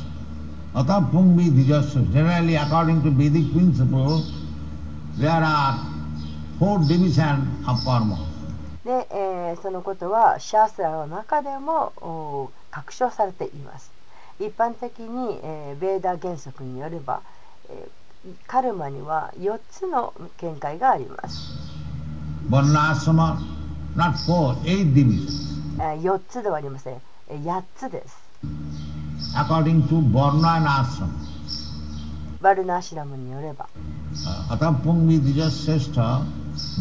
[0.75, 4.23] Atapungvi Dijasya, generally according to Vedic principle,
[5.17, 5.79] there are
[6.59, 8.28] four divisions of karma.
[8.89, 13.91] で、えー、そのことはシャースラの中でも確証されています。
[14.39, 17.21] 一般的に、えー、ベーダ原則によれば、
[17.69, 21.51] えー、カルマには4つの見解があります。
[25.77, 26.99] 4つではありません。
[27.29, 28.17] 8つです。
[29.35, 30.49] According to Varna
[32.41, 33.69] バルナーシラムによれば、
[34.49, 36.21] アタプンビディジャスセスタ、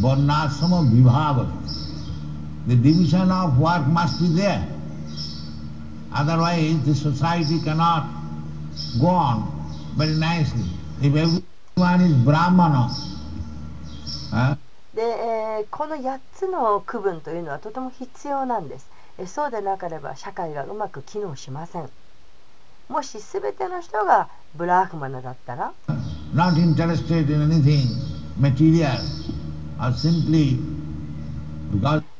[0.01, 1.78] バルナーサマ・ビバーバル。
[2.67, 4.67] The division of work must be there.
[6.13, 8.07] Otherwise, the society cannot
[8.99, 9.47] go on
[9.97, 10.65] very nicely.
[11.01, 12.89] If everyone is Brahmana,
[14.33, 14.57] uh,
[14.93, 18.89] で、えー、この8つの区分というのはとても必要なんです。
[19.27, 21.89] そうでなければ社会がうまく機能しません
[22.87, 25.73] もし全ての人がブラーフマナだったら
[26.33, 27.87] Not interested in anything
[28.39, 28.97] material
[29.79, 30.57] or simply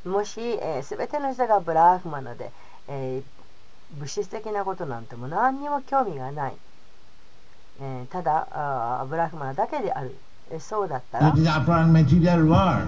[0.05, 2.51] もし、えー、全ての人がブラーフマナで、
[2.87, 6.53] えー、物質的なことなんても何にも興味がない、
[7.81, 10.15] えー、ただあブラーフマナだけである、
[10.51, 11.29] えー、そうだったら。
[11.29, 12.87] It is after a material world.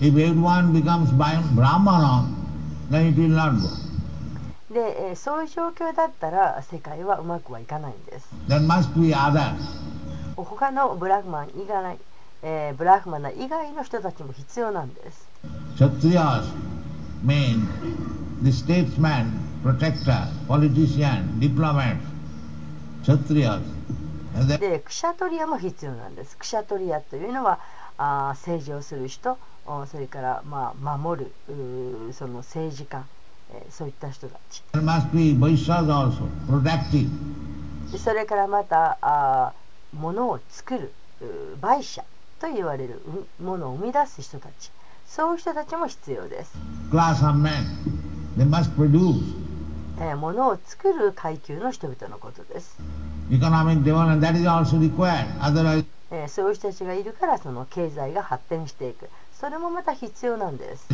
[0.00, 2.24] If everyone becomes Brahmana
[2.90, 2.98] で、
[5.08, 8.28] えー、そういう状況だったら世界はうまくはいかないんです。
[10.36, 11.98] 他のブラフマン以外、
[12.42, 15.28] えー、ブラフマン以外の人たちも必要なんです。
[15.76, 16.44] Kshatriyas
[17.24, 17.66] mean
[18.42, 19.32] the statesman,
[19.62, 21.96] protector, politician, diplomat.
[23.02, 23.62] Kshatriyas.
[24.58, 26.36] で、クシャトリアも必要なんです。
[26.36, 27.58] クシャトリアというのは
[27.96, 29.36] あ政治をする人、
[29.90, 31.32] それからまあ守る
[32.12, 33.04] その政治家、
[33.52, 34.62] えー、そういった人たち。
[37.98, 39.52] それからまたあ
[39.92, 40.92] 物を作る
[41.60, 42.04] 売者
[42.40, 43.00] と言われる
[43.42, 44.70] ものを生み出す人たち
[45.06, 46.52] そういう人たちも必要です。
[50.00, 52.78] えー、物を作る階級の人々のことです。
[56.10, 60.86] えー、そういう人たちがいるからその経済が発展していくそれもまた必要なんです。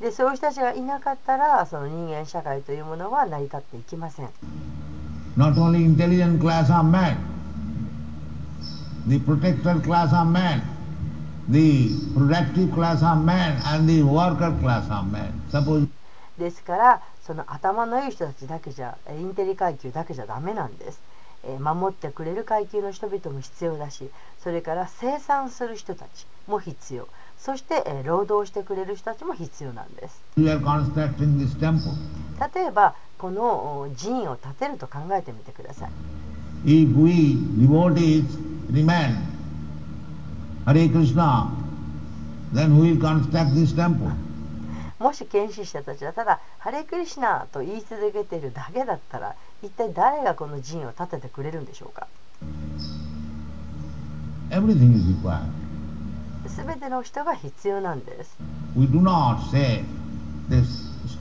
[0.00, 4.28] でそういう人たちがいなかったらその人間社会というものは成り立っていきません。
[5.36, 7.16] Not only intelligent class are mad,
[9.06, 10.62] the protector class are mad,
[11.48, 15.32] the productive class are mad, and the worker class are mad.
[15.50, 15.88] Suppose
[16.38, 21.00] ですからその頭のいい人たちだけじゃインテリ階級だけじゃダメなんです。
[21.46, 24.08] え守ってくれる階級の人々も必要だし
[24.42, 27.06] それから生産する人たちも必要
[27.38, 30.56] そして、え労働してくれる人たちも必要なんです例え
[32.70, 35.90] ばこの寺院を建てると考えてみてください
[36.64, 39.16] If we devotees remain
[40.66, 41.50] Hare Krishna
[42.52, 44.12] then we will construct this temple
[44.98, 52.06] もし検視者たちはただ「ハレクリシナ」と言い続けているだけだったら一体誰がこの陣を立ててくれるんでしょうか
[54.50, 55.50] Everything is required.
[56.46, 58.36] 全ての人が必要なんです。
[58.76, 59.82] We do not say,
[60.48, 60.64] this,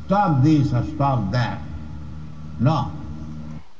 [0.07, 1.57] stop this or stop that.
[2.59, 2.91] No.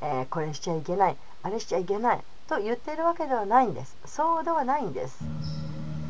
[0.01, 2.20] えーこれしちゃいけないあれしちゃいけない
[2.54, 3.97] と言っているわけではないんです。
[4.06, 5.24] そうではないんです。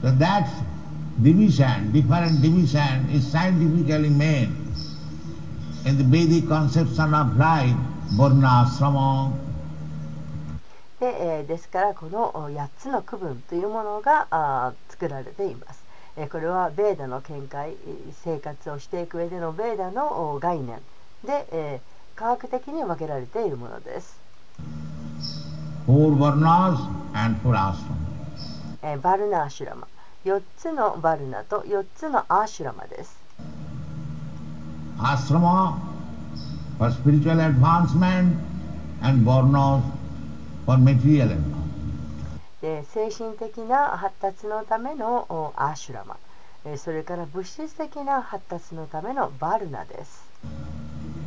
[0.02, 0.46] So that
[1.22, 4.50] division, different division is scientifically made.
[5.86, 7.76] In the Vedic conception of life,
[8.18, 9.32] Varna, Asrama,
[11.00, 15.84] で,、えーですからこのお8つの区分というものがあー作られています、
[16.18, 20.80] えーこれはベーダの見解えー生活をしていく上でのベーダのお概念
[21.26, 24.22] で、えー科学的に分けられているものです、
[25.86, 26.79] four Varnas
[27.13, 29.88] and four ーバルナーシュラマ
[30.23, 33.17] 4つのバルナと4つのアーシュラマです
[34.97, 35.75] Asrama
[36.77, 38.38] for spiritual advancement
[39.01, 39.81] and Varnas
[40.65, 41.63] for material advancement.
[42.61, 46.15] で精神的な発達のためのおアーシュラマ
[46.65, 50.23] えーそれから物質的な発達のためのバルナです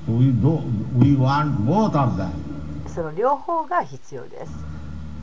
[0.09, 0.62] So we, do,
[0.98, 2.55] we want both of them
[2.97, 4.53] その両方が必要です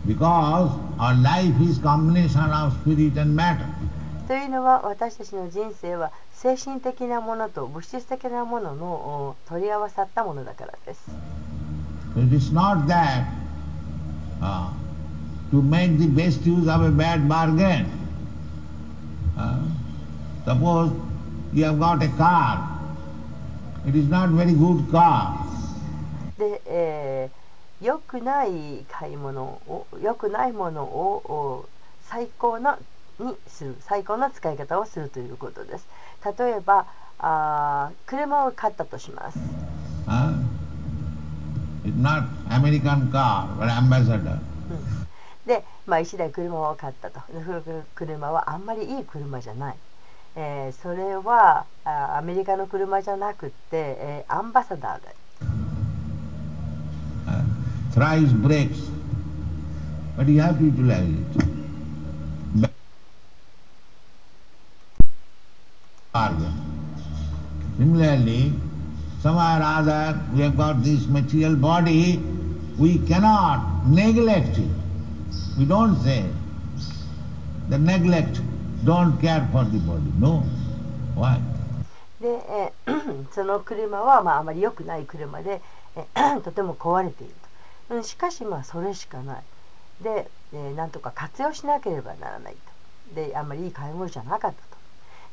[0.06, 0.70] because
[1.00, 3.66] our life is combination of spirit and matter.
[4.28, 11.12] というのは私たちの人生は精神的なものと物質的なもののお取り合わさったものだからです
[12.16, 13.26] it is not that
[14.40, 14.72] uh,
[15.52, 17.90] to make the best use of a bad bargain.
[19.36, 19.66] Uh,
[20.46, 20.92] suppose
[21.54, 22.70] you have got a car,
[23.88, 25.40] it is not very good car.
[26.38, 27.43] で、えー
[27.84, 31.70] 良くない買い物を良くないものをお
[32.10, 32.80] 最高な
[33.20, 35.86] にする最高な使い方をするということです。
[36.40, 36.86] 例えば
[37.20, 39.40] あー車を買ったとします。
[40.08, 40.34] Uh,
[43.12, 44.40] car.
[45.46, 47.20] で、まあ、1台車を買ったと。
[47.96, 49.76] 車はあんまりいい車じゃない、
[50.38, 55.16] えーそれはあアメリカの車じゃなくって、えーアンバサダーで
[57.26, 57.53] Uh,
[57.93, 58.79] thrice breaks,
[60.17, 62.71] but you have to utilize it.
[66.13, 66.53] Bargain.
[67.77, 68.53] Similarly,
[69.21, 72.19] somewhere or other we have got this material body,
[72.79, 74.71] we cannot neglect it.
[75.59, 76.25] We don't say
[77.69, 78.41] the neglect,
[78.85, 80.13] don't care for the body.
[80.19, 80.43] No.
[81.15, 81.41] Why?
[82.21, 85.61] で、えーその車は、まあ、あまり良くない車で、
[85.95, 87.42] えーとても壊れていると、う ん、
[88.02, 89.44] しかしまあそれしかない。
[90.02, 93.16] で、えーなんとか活用しなければならないと。
[93.16, 94.78] であんまりいい買い物じゃなかったと。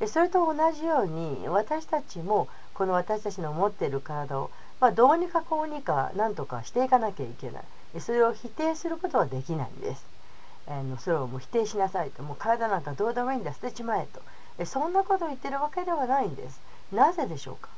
[0.00, 4.50] でそれと同じように私たちもこの私たちの持っている体を、
[4.80, 7.62] まあ、どうにかこうにかなんとかしていかなきゃいけない。
[7.94, 10.04] でそれを否定することはできないんです。
[10.68, 12.22] あのそれをもう否定しなさいと。
[12.22, 13.52] もう体なんかどうでもいいんだ。
[13.52, 14.20] 捨てちまえと。
[14.58, 16.60] えそんなことを言ってるわけではないんです。
[16.92, 17.68] なぜでしょうか？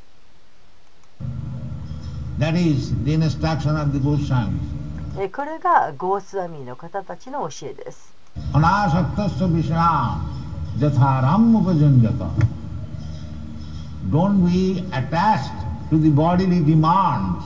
[2.39, 4.77] That is the instruction of the Goswamis.
[5.19, 8.13] えこれがゴースワミーの方たちの教えです
[8.53, 10.37] अनासक्तस्य विषयान्
[10.79, 12.21] यथाराम उपजन्यत
[14.11, 15.51] Don't be attached
[15.89, 17.43] to the bodily demands.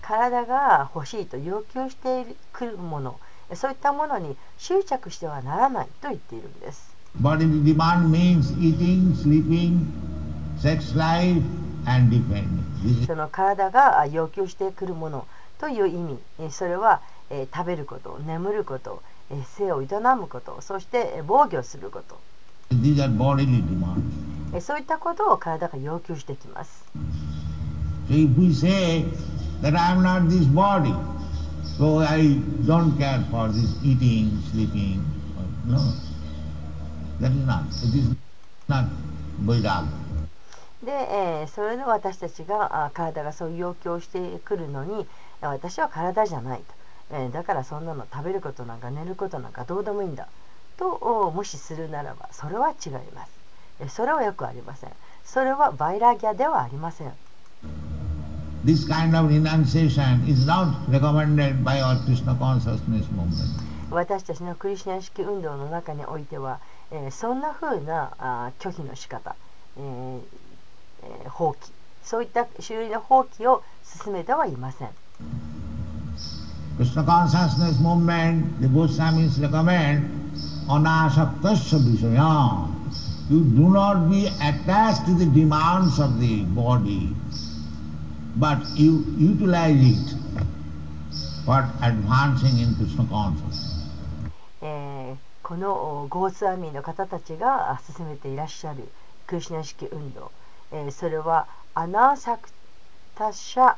[0.00, 3.20] 体が欲しいと要求してくるもの
[3.50, 9.86] えそういったものに執着してはならないと言っているんです Bodily demand means eating, sleeping,
[10.58, 11.42] sex life,
[13.05, 15.27] その体が要求してくるもの
[15.59, 16.51] という意味。
[16.51, 19.01] それは食べること眠ること
[19.57, 22.19] 生を営むことそして防御すること。
[24.59, 26.85] そういったことを体が要求してきます。
[40.85, 45.05] で、えーそれで私たちがあ体がそういう要求をしてくるのに
[45.41, 46.65] あ私は体じゃないと、
[47.11, 50.27] えーだからそんなの食べることなんか寝ることなんかどうでもいいんだ。
[50.77, 53.31] とお無視するならばそれは違います。
[53.79, 54.91] えそれはよくありません。
[55.23, 57.13] それはバイラギャではありません。
[58.65, 63.63] This kind of renunciation is not recommended by our Krishna consciousness movement.
[63.91, 66.59] 私たちのクリシュナ式運動の中においては、
[66.91, 69.35] えーそんな風なあ拒否の仕方、
[69.77, 70.21] えー
[71.05, 71.71] えー放棄
[72.03, 74.89] そういった種類の放棄を進めてはいません
[76.77, 80.03] Krishna consciousness movement, the Goswamis recommend
[80.67, 82.67] anasaktasya visaya.
[83.29, 87.15] You do not be attached to the demands of the body,
[88.37, 90.15] but you utilize it
[91.45, 93.71] for advancing in Krishna consciousness.
[94.61, 98.89] えーこのゴースアミーの方たちが進めていらっしゃる
[99.27, 100.31] クリシュナ意識運動、
[100.75, 102.49] えーそれはアナサク
[103.15, 103.75] タシャ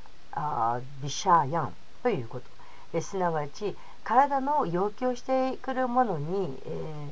[1.03, 2.45] ビシャーヤンということ、
[2.93, 7.11] えーすなわち体の要求してくるものに、え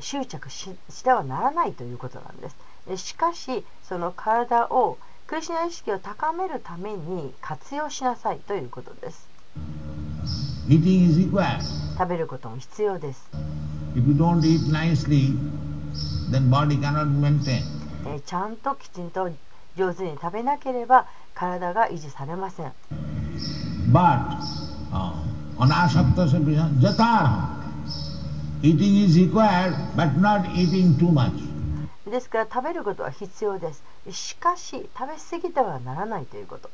[0.00, 2.56] 執着ししてはならないということなんです。
[2.88, 4.96] えーしかしその体を
[5.26, 9.28] クリシュナ意識を高めるために活用しなさいということです。
[11.98, 13.28] 食べることも必要です。
[13.94, 15.36] If you don't eat nicely,
[16.30, 17.81] then body cannot maintain.
[18.06, 19.30] えーちゃんときちんと
[19.76, 22.72] 上手に食べなければ体が維持されません。
[23.90, 24.38] But
[24.92, 25.12] uh,
[25.58, 27.62] anasakta sabhya jatarha.
[28.62, 31.32] Eating is required, but not eating too much.
[32.10, 33.82] ですから食べることは必要です。
[34.10, 36.70] しかし食べ過ぎてはならないということ。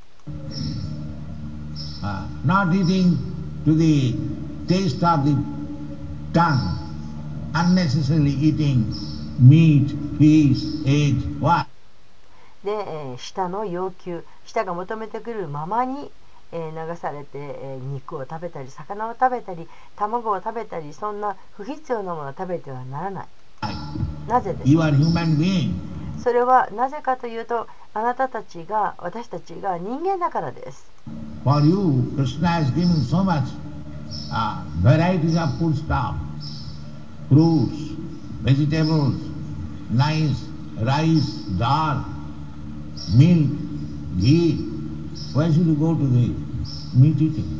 [2.02, 3.16] Uh, not eating
[3.64, 4.14] to the
[4.66, 5.34] taste of the
[6.32, 6.58] tongue,
[7.54, 8.92] unnecessarily eating
[9.38, 11.66] need, please, aid, what?
[12.64, 16.10] で、えー、舌の要求、舌が求めてくるままに、
[16.50, 23.26] えー、流されて、えー、肉を食べたり、魚を食べたり、卵を食べたり、そんな不必要なものを食べてはならない。
[24.28, 24.70] なぜです
[26.22, 30.90] それはなぜかというと、あなたたちが、私たちが人間だからです。
[38.44, 39.27] Vegetables,
[39.92, 40.48] nice
[40.80, 42.04] rice, dal,
[43.16, 43.50] milk,
[44.20, 44.64] ghee.
[45.34, 46.34] Why should you go to the
[46.96, 47.58] meat eating?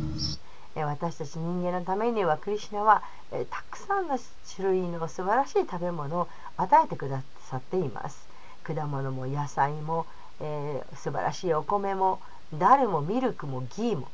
[0.75, 3.01] えー私たち人間のためにはクリシナは、
[3.31, 4.17] えたくさんの
[4.55, 6.27] 種類の素晴らしい食べ物を
[6.57, 8.27] 与えてくださっています
[8.63, 10.05] 果物も野菜も、
[10.39, 12.19] えー素晴らしいお米も
[12.57, 14.07] ダルもミルクもギーも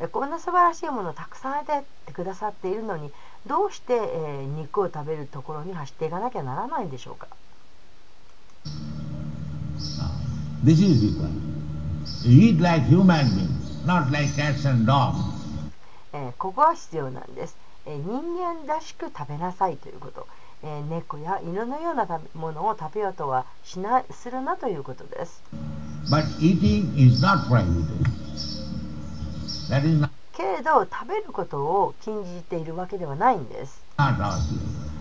[0.00, 3.10] えこんな素晴らしいものをたくさん与えてくださっているのに
[3.46, 7.26] どうして、えー肉を食べるところに走っていかなきゃならないんでしょうか？
[10.64, 11.02] This is.
[12.24, 15.18] You eat like human beings, not like cats and dogs.
[16.14, 17.56] えーここは必要なんです、
[17.86, 20.26] えー人間らしく食べなさいということ、
[20.62, 25.42] えー猫や犬のような食べ物を食べようとはしなするなということです
[26.10, 28.06] But eating is not prohibited.
[29.70, 33.82] That is not, けれど食べることを禁じているわけではないんです.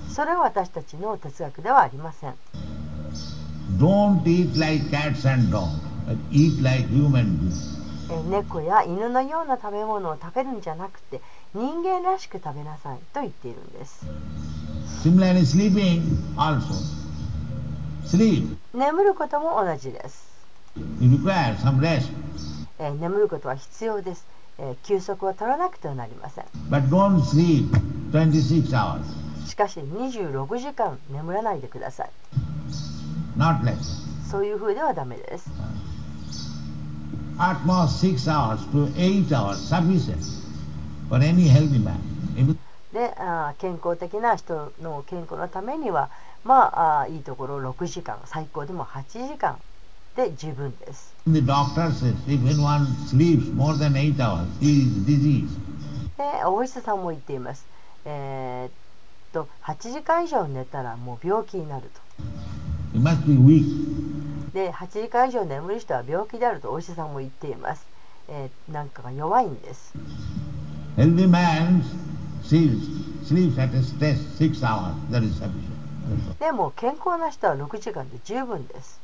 [0.09, 2.35] それは私たちの哲学ではありません
[3.79, 5.79] don't eat like cats and dogs,
[6.31, 7.37] eat like human
[8.11, 11.21] え猫や犬のような食べ物を食べるんじゃなくて
[11.53, 14.05] 人間らしく食べなさいと言っているんです。
[18.73, 20.29] 眠ることも同じです。
[22.79, 24.25] 眠ることは必要です。
[24.83, 26.45] 休息は取らなくてはなりません。
[29.45, 32.09] しかし26時間眠らないでください。
[33.37, 33.75] Not that.
[34.29, 35.49] そういう風ではダメです
[37.37, 40.23] At most 6 hours to 8 hours sufficient
[41.09, 41.97] for any healthy man.
[42.93, 46.09] であー健康的な人の健康のためには
[46.43, 49.57] まああーいいところ6時間最高でも8時間
[50.15, 55.47] で十分です the doctor says if anyone sleeps more than 8 hours, he is diseased.
[56.17, 57.65] でお医者さんも言っています
[58.05, 58.71] えーっ
[59.31, 62.23] と8時間以上寝たらもう病気になる.と
[64.53, 67.87] で8時間以上眠る人は病気であるとお医者さんも言っています、
[68.27, 69.93] え、なんかが弱いんです。
[76.39, 78.99] でも健康な人は6時間で十分です。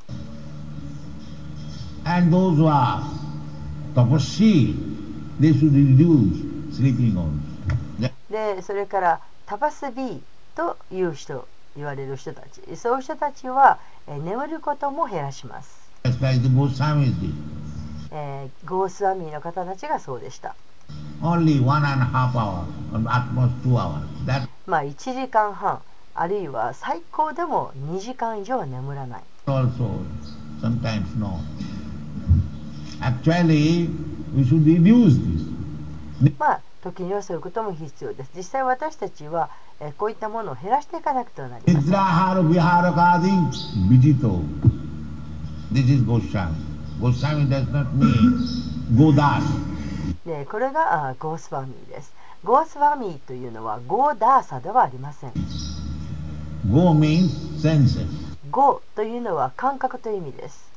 [8.30, 10.20] で、それから、タパスビー
[10.56, 11.48] という人。
[11.78, 15.92] 言われる人たち、そういう人たちは、え、眠ることも減らします。
[18.12, 20.56] え、ゴースワミーの方たちがそうでした。
[24.66, 25.82] まあ1時間半、
[26.16, 29.24] あるいは最高でも2時間以上眠らない。
[36.40, 38.32] まあ時にはそういうことも必要です。
[38.36, 39.50] 実際私たちは、
[39.80, 43.30] えーこういったものを減らしていかなくてはなりません Nidrahara viharakadi
[43.90, 44.42] vijito.
[45.72, 46.56] This is Goswami.
[47.00, 48.38] Goswami does not mean
[48.96, 49.44] Godas.
[50.26, 52.14] でこれがあゴースワミーです
[52.44, 55.32] ゴースワミーというのはゴーダーサではありません
[56.72, 57.30] Go means
[57.62, 58.08] senses.
[58.52, 60.72] 語というのは感覚という意味です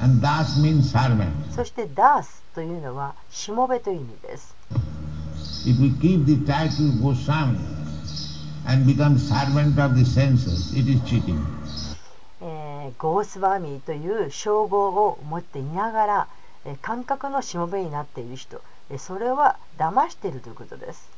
[0.00, 1.28] And das means servant.
[1.54, 4.54] そしてダースというのはしもべという意味です
[5.66, 7.58] If we keep the title Goswami
[8.66, 11.40] and become servant of the senses, it is cheating.
[12.98, 16.28] ゴースバーミーという称号を持っていながら
[16.82, 18.60] 感覚のしもべになっている人
[18.98, 21.10] それは騙しているということです。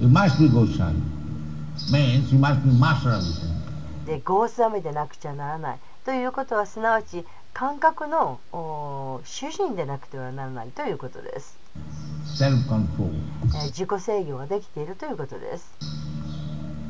[0.00, 0.06] で
[4.18, 7.24] ゴースバーミーでなくちゃならないということはすなわち
[7.54, 8.40] 感覚の
[9.24, 11.65] 主人でなくてはならないということです。
[12.36, 15.72] 自己制御ができているということです。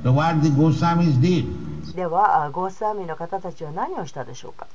[0.02, 1.46] So what the Goswamis did,
[1.94, 4.66] ではあゴースワミーの方たちは何をしたでしょうか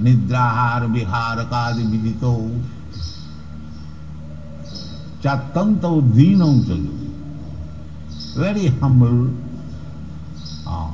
[0.00, 2.50] Nidrahar Viharakadi Vidito
[5.24, 6.92] Chatanto Dinam Chalu.
[8.36, 9.32] Very humble.
[10.66, 10.92] Ah.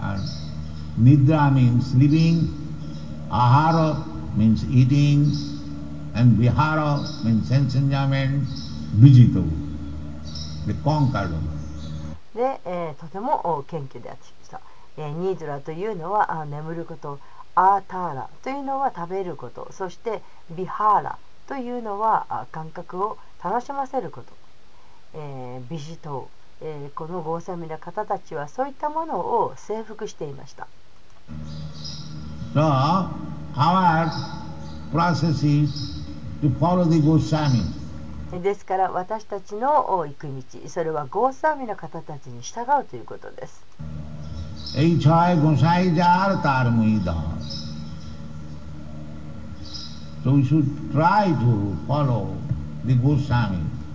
[0.00, 0.22] And
[0.98, 2.48] Nidra means sleeping,
[3.30, 4.04] Ahara
[4.36, 5.30] means eating,
[6.14, 8.44] and Vihara means sense enjoyment,
[8.96, 9.42] Vijito.
[10.66, 11.48] They conquered them.
[12.34, 14.60] で、えーとてもお謙虚であってきた、
[14.96, 17.18] えーニードラというのはあ眠ること。
[17.54, 19.68] アーターラというのは食べること。
[19.72, 24.32] そしてビハーラというのはあ感覚を楽しませること、
[25.14, 26.30] えービジト
[26.62, 30.66] ウ、えーこのゴーサミの方たちはそういったものを征服していました。
[32.54, 32.60] So,
[33.54, 34.10] our
[34.92, 35.42] process
[38.42, 43.64] ですから私たちの行く道それはゴーサーミの方たちに従うということです。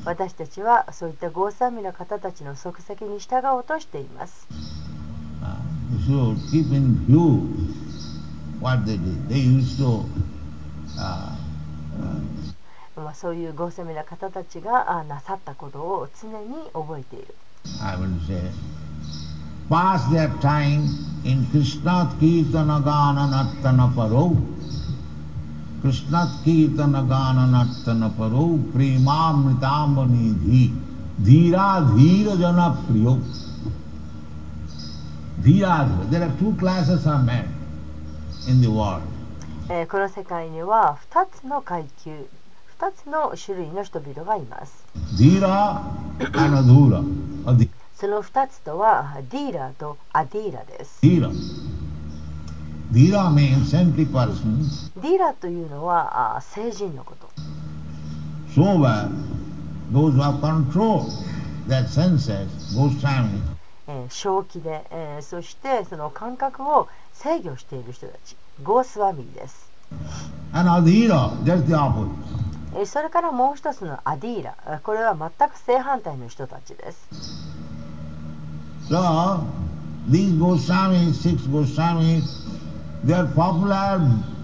[0.06, 4.48] 私たちはそういったゴーサーミの方たちの足跡に従おうとしています。
[11.00, 12.37] Uh,
[13.02, 17.36] まあ、そういうゴーサミな方たちがあなさったことを常に覚えている
[17.82, 18.42] I will say,
[19.70, 20.88] pass their time
[21.26, 24.36] in Krishna Kirtana Gana Nattana Paro.
[25.82, 28.58] Krishna Kirtana Gana Nattana Paro.
[28.72, 30.72] Premamritamani Dhi.
[31.22, 33.22] Dhira Dhira Jana Priyo.
[35.42, 36.10] Dhira.
[36.10, 37.48] There are two classes of men
[38.48, 39.02] in the world.
[39.70, 42.26] えーこの世界には2つの階級
[42.80, 44.86] 2つの種類の人々がいます。
[45.18, 47.02] ディーラーアナドーラ
[47.96, 51.02] その2つとはディーラーとアディーラです。
[51.02, 51.34] ディーラー
[52.94, 57.28] ディーラーというのは成人のこと。
[58.54, 59.10] そうは、
[59.92, 61.10] those who are controlled,
[64.10, 64.84] 正気で、
[65.22, 69.72] そしてその感覚を制御している人たち、ゴースワミです。
[70.54, 74.56] And ディーラ just the ットえーそれからもう一つのアディーラ。
[74.68, 77.08] えーこれは全く正反対の人たちです。
[78.90, 79.42] So,
[80.10, 82.24] these Goswamis, six Goswamis,
[83.06, 84.00] they are popular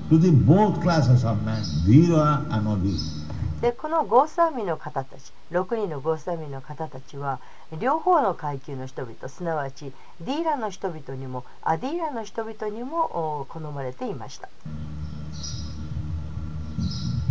[0.09, 3.23] to the both classes of men, Dhira and Adhira.
[3.61, 7.39] でこのゴースワミの方たち6人のゴースワミの方たちは
[7.79, 14.49] 両方の階級の人々すなわちディーラの人々にもアディーラの人々にもお好まれていました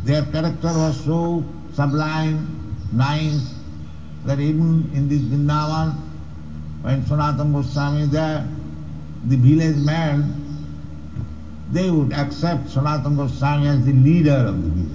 [0.05, 1.45] Their character was so
[1.75, 2.47] sublime,
[2.93, 3.55] nice,
[4.25, 5.95] that even in this Vrindavan,
[6.83, 8.47] when Sanatana Goswami is there,
[9.29, 10.35] the village men,
[11.71, 14.89] they would accept Sanatana Goswami as the leader of the village.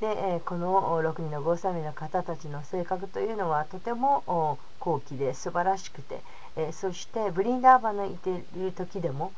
[0.00, 6.20] で、えーこの6人のゴースワミの方たちの性格というのはとても高貴で素晴らしくて、
[6.56, 9.32] えーそしてブリンダーバンにいている時でも、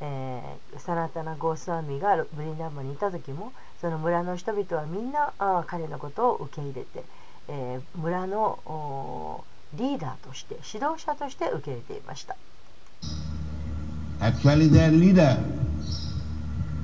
[0.00, 7.04] えーサナタナ・ゴースワミがブリンダーバンにいた時もその村の人々はみんなあー彼のことを受け入れて、
[7.48, 9.44] えー村のお
[9.74, 12.36] リーダーとして指導者として受け入れていました。
[14.20, 15.38] Actually they are leader.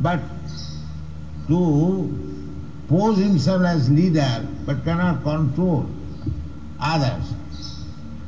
[0.01, 0.21] But
[1.49, 2.09] to
[2.89, 5.87] pose himself as leader but cannot control
[6.81, 7.35] others.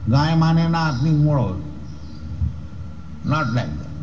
[0.09, 1.57] Gaya mane na apni moro.
[3.25, 3.94] Not like that.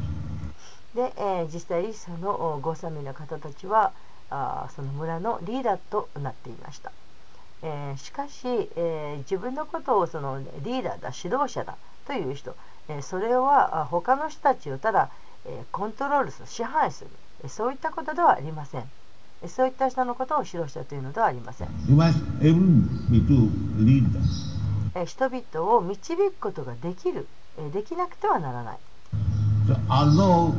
[0.95, 3.91] で、えー実際そのおゴーサミの方たちは
[4.29, 6.91] あーその村のリーダーとなっていました、
[7.63, 11.75] えーしかし、えー自分のことをそのリーダーだ指導者だ
[12.05, 12.55] という人、
[12.89, 15.09] えーそれはあ他の人たちをただ、
[15.45, 17.09] えーコントロールする支配する
[17.43, 18.81] えーそういったことではありません。
[19.43, 21.67] えーそういった人のことを指導者というのではありません、
[25.05, 27.25] 人々を導くことができる、
[27.57, 28.79] えーできなくてはならない。
[29.67, 30.53] So, although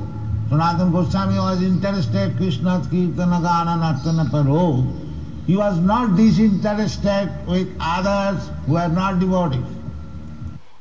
[0.49, 4.85] Sanatana Goswami was interested Krishna's Kirtana Gana Nartana Paro,
[5.47, 9.65] he was not disinterested with others who are not devotees.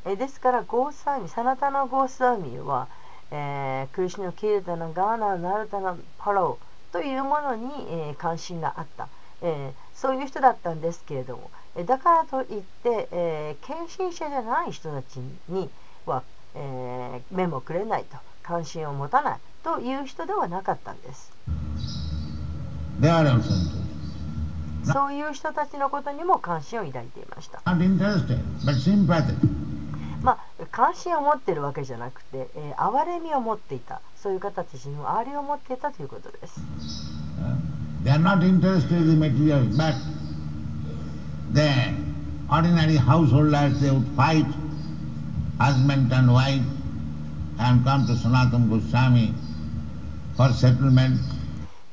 [0.05, 2.87] えですからゴーサーミサナタナゴーサーミは、
[3.31, 9.07] えークリシュナ・キルタナ・ガーナ・ナルタナ・パローというものに、えー関心があった、
[9.41, 15.19] えーそういう人だったんですけれどもえーだからといって、えー献身者じゃない人たち
[15.49, 15.69] に
[16.05, 16.23] は、
[16.55, 21.31] えー目もくれないと関心を持たないという人ではなかったんです。
[22.99, 23.81] They are also interested.
[24.93, 27.61] そういう人たちのことにも関心を抱いていました。
[30.23, 36.61] まあ、関心を持っているわけじゃなくて、えー哀れみを持っていたそういう方たちにも哀れを持っていたということです。
[37.39, 37.55] Uh,
[45.61, 46.63] husband and wife,
[47.59, 49.33] and come to Sanatana Goswami
[50.35, 51.19] for settlement.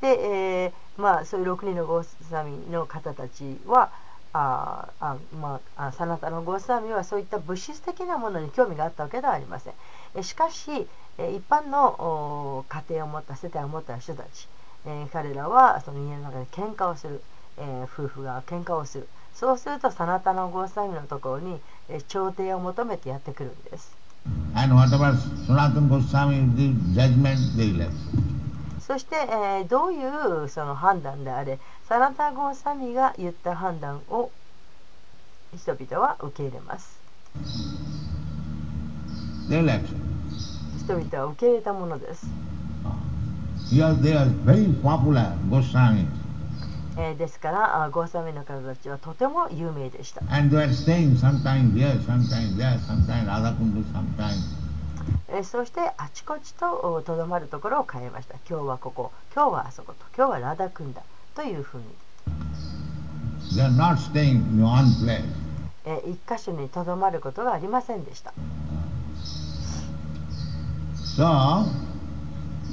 [0.01, 3.91] で、えーまあ、そういう6人のゴーサミの方たちは
[4.33, 9.75] ああ、まあ、あサナタのゴーサミはそういった物質的なものに興味があったわけではありません。
[10.17, 10.87] えしかし、
[11.19, 14.49] え一般の家庭を持った世帯を持った人たち、
[14.87, 17.21] えー彼らはその家の中で喧嘩をする、
[17.59, 19.09] えー夫婦が喧嘩をする
[19.39, 21.61] そうするとサナタナゴーサミのところに
[22.09, 23.97] 調停を求めてやってくるんです。
[28.81, 29.15] そして、
[29.61, 30.05] え、どうい
[30.45, 34.33] うその判断であれサナタゴーサミが言った判断を
[35.57, 36.99] 人々は受け入れます。
[40.85, 42.27] 人々は受け入れたものです。
[47.01, 50.21] えー、ですから、ゴーサミの方たちはとても有名でした。
[55.45, 58.35] そして、あちこちととどまるところを変えました。
[58.51, 61.03] 今日はここ、今日はあそこと、今日はラダクンダ
[61.37, 61.85] というふうに。
[65.85, 68.35] えー、一箇所にとどまることがありませんでした。
[71.17, 71.65] So,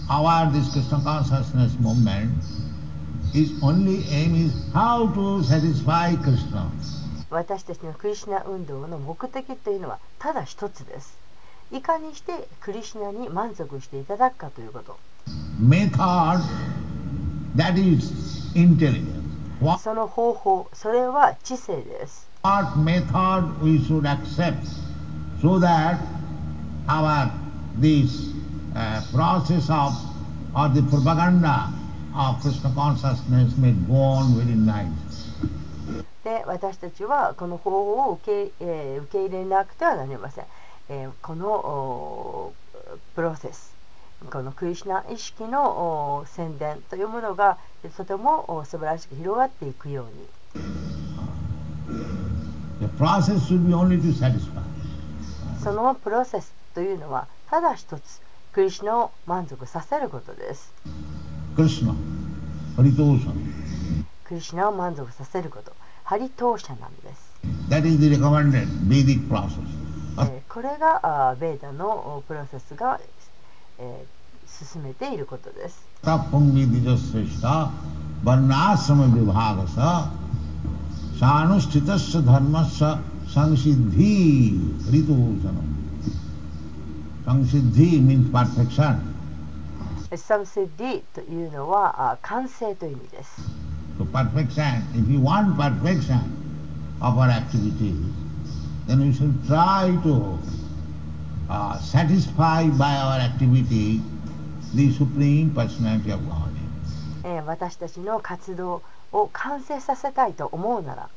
[0.10, 2.66] our discussion consciousness movement
[7.30, 11.18] 私たちのクリシナ運動の目的というのはただ一つです。
[11.74, 14.98] いかにしてクリシナに満足していただくかということ。
[19.80, 22.30] その方法、それは知性です。
[36.24, 40.46] で、私たちはこの方法を受け,、えー受け入れなくてはなりません。
[40.90, 42.54] えーこのお
[43.16, 43.76] プロセス、
[44.32, 47.58] このクリシュナ意識のお宣伝というものが
[47.98, 50.28] とてもお素晴らしく広がっていくように。
[52.80, 54.62] The process should be only to satisfy.
[55.64, 58.22] そのプロセスというのはただ一つ
[58.54, 60.74] クリシュナを満足させることです。
[61.56, 61.96] クリスナ、
[62.76, 63.34] ハリトーシャン。
[64.26, 65.72] クリシナを満足させること、
[66.04, 67.32] ハリトーシャなんです。
[67.70, 69.62] That is the recommended Vedic process.
[70.50, 73.00] これが、ベーダのプロセスが、
[73.80, 74.08] えー、
[74.74, 75.82] 進めていることです。
[76.04, 76.18] サ
[87.34, 89.15] ンシッディ means perfection.
[90.18, 93.42] サムセディというのは完成という意味です。
[107.46, 111.10] 私たちの活動を完成させたいと思うなら、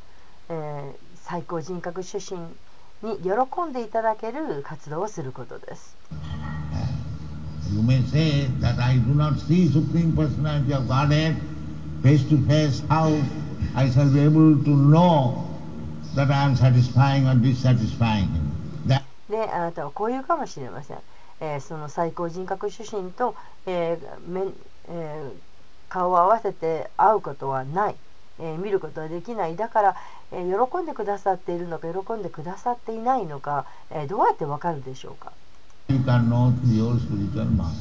[0.50, 2.40] えー、最高人格出身
[3.02, 5.96] に喜んでいただける活動をすることです。
[7.70, 11.36] You may say that I do not see Supreme Personality of Godhead
[12.02, 13.12] face to face, how
[13.74, 15.44] I shall be able to know
[16.14, 18.46] that I am satisfying or dissatisfying him.
[18.86, 20.98] That であなたはこう言うかもしれません、
[21.40, 23.34] えーその最高人格主神と、
[23.66, 24.52] えー面
[24.88, 25.32] えー
[25.90, 27.96] 顔を合わせて会うことはない、
[28.40, 29.96] えー見ることはできないだから、
[30.32, 35.32] えー喜んでくださっているのか喜んでくださっていないのか、えーどうやってわかるでしょうか
[35.90, 37.74] you can know through your spiritual mind.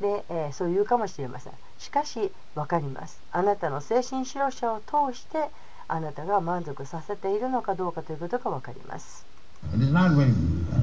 [0.00, 5.48] で、えーそう言うかもしれませんしかし分かりますあなたの精神指導者を通して
[5.88, 9.24] あなたが満足させているのかどうかということが分かります.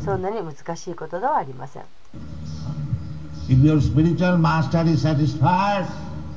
[0.06, 1.84] そんなに難しいことではありません
[3.50, 5.86] If your spiritual master is satisfied,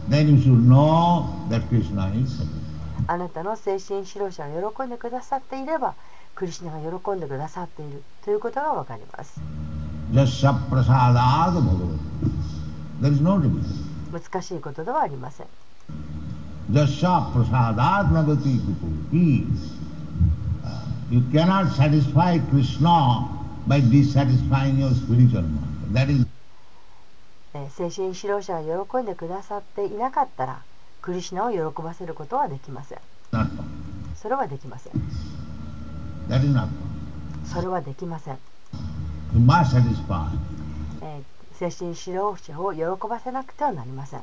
[0.09, 2.49] then you should know that Krishna is satisfied.
[3.09, 5.95] あなたの精神指導者が喜んでくださっていれば
[6.41, 9.43] クリシナが喜んでくださっているということがわかります。
[14.11, 15.47] 難しいことではありません。
[27.68, 30.62] 精神指導者が喜んでくださっていなかったら、
[31.03, 32.99] クリシナを喜ばせることはできません。
[34.14, 34.93] それはできません。
[36.30, 36.86] That is not possible.
[37.46, 38.38] それはできません、
[39.34, 40.28] You must satisfy.
[41.02, 41.24] えー
[41.58, 44.22] 精神指導者を喜ばせなくてはなりません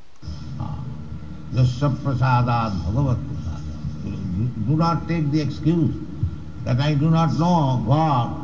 [1.55, 3.63] Jasya prasadad bhagavat prasadad.
[4.67, 5.95] Do do not take the excuse
[6.65, 8.37] that I do not know God,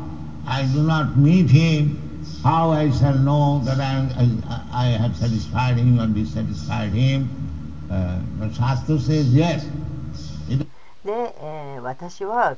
[0.47, 1.97] I do not meet Him,
[2.43, 7.29] how I shall know that I, am- I, I have satisfied Him or dissatisfied Him.
[7.91, 9.65] Uh, but Shastra says yes.
[10.49, 10.65] It,
[11.05, 12.57] で、えー私は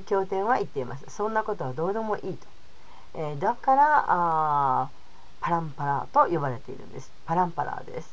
[0.00, 1.04] 経典は言っています。
[1.08, 2.48] そんなことはどうでもいいと、
[3.14, 4.88] えーだからあ
[5.40, 7.12] パランパラと呼ばれているんです。
[7.24, 8.12] パランパラです、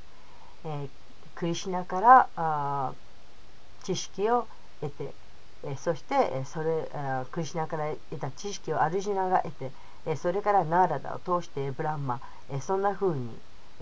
[0.65, 0.87] えー
[1.33, 2.93] クリシナからあ
[3.83, 4.45] 知識を
[4.79, 5.09] 得て、
[5.63, 9.71] えーそして、えそれあクリシナから得た知識をアルジナが得て、
[10.05, 12.21] えそれからナーラダを通してブランマ、
[12.51, 13.27] えそんな風に、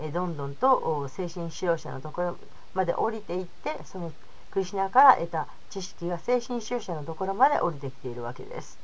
[0.00, 2.36] えどんどんと精神指導者のところ
[2.72, 4.10] まで降りていってその
[4.52, 8.78] クリシナから得た知識が精神指導者のところまで降りてきているわけです。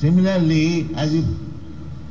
[0.00, 1.22] Similarly, as you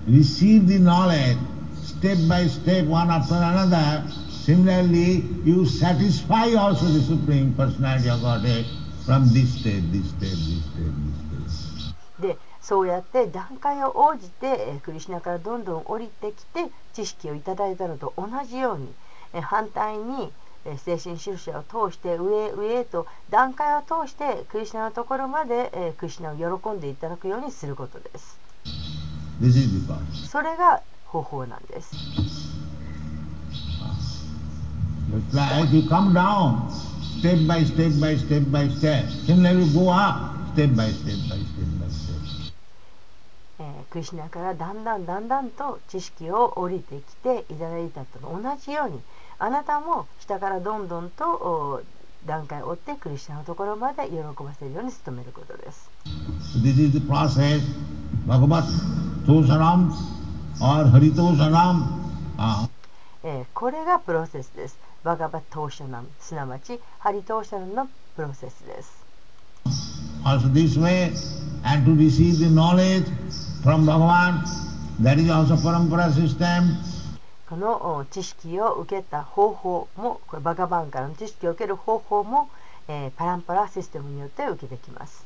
[0.09, 1.37] receive the knowledge
[1.83, 8.65] step by step, one after another, similarly, you satisfy also the Supreme Personality of Godhead
[9.05, 10.93] from this state, this state, this state,
[11.31, 11.95] this state.
[12.19, 18.87] でそうやって段階を応じて、えークリシュナからどんどん降りてきて知識をいただいたのと同じように、
[19.33, 20.31] えー反対に、えー
[20.75, 28.39] 精神修正を通して上へ上へと段階を通してクリシナのところまでクリシナを喜んでいただくようにすることです
[30.27, 31.95] それが方法なんです
[43.89, 48.99] クリシナからだんだんだんだんと知識を降りてきていただいたと同じように
[49.39, 51.83] あなたも下からどんどんと
[52.25, 55.89] 段階を追ってクリスチャンのところまで喜ばせるように努めることです。
[56.63, 57.61] This is the process
[58.27, 58.63] Bhagavat
[59.25, 59.91] Tosaram
[60.59, 61.85] or Hari Tosaram.、
[62.37, 62.69] Uh.
[63.23, 64.77] えー、これがプロセスです。
[65.03, 68.47] バガバトーシャナム、すなわちハリトーシャナムのプロセ。
[70.25, 71.11] Also this way,
[71.63, 71.95] and to
[77.49, 82.49] この知識を受けた方法もこれバカバンからの知識を受ける方法も、
[82.89, 85.25] えー、パランパラシステムによって受けてきます。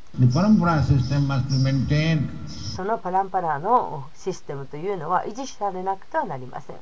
[2.75, 6.75] そのパランパラのシステムというのは維持されなくてはなりません。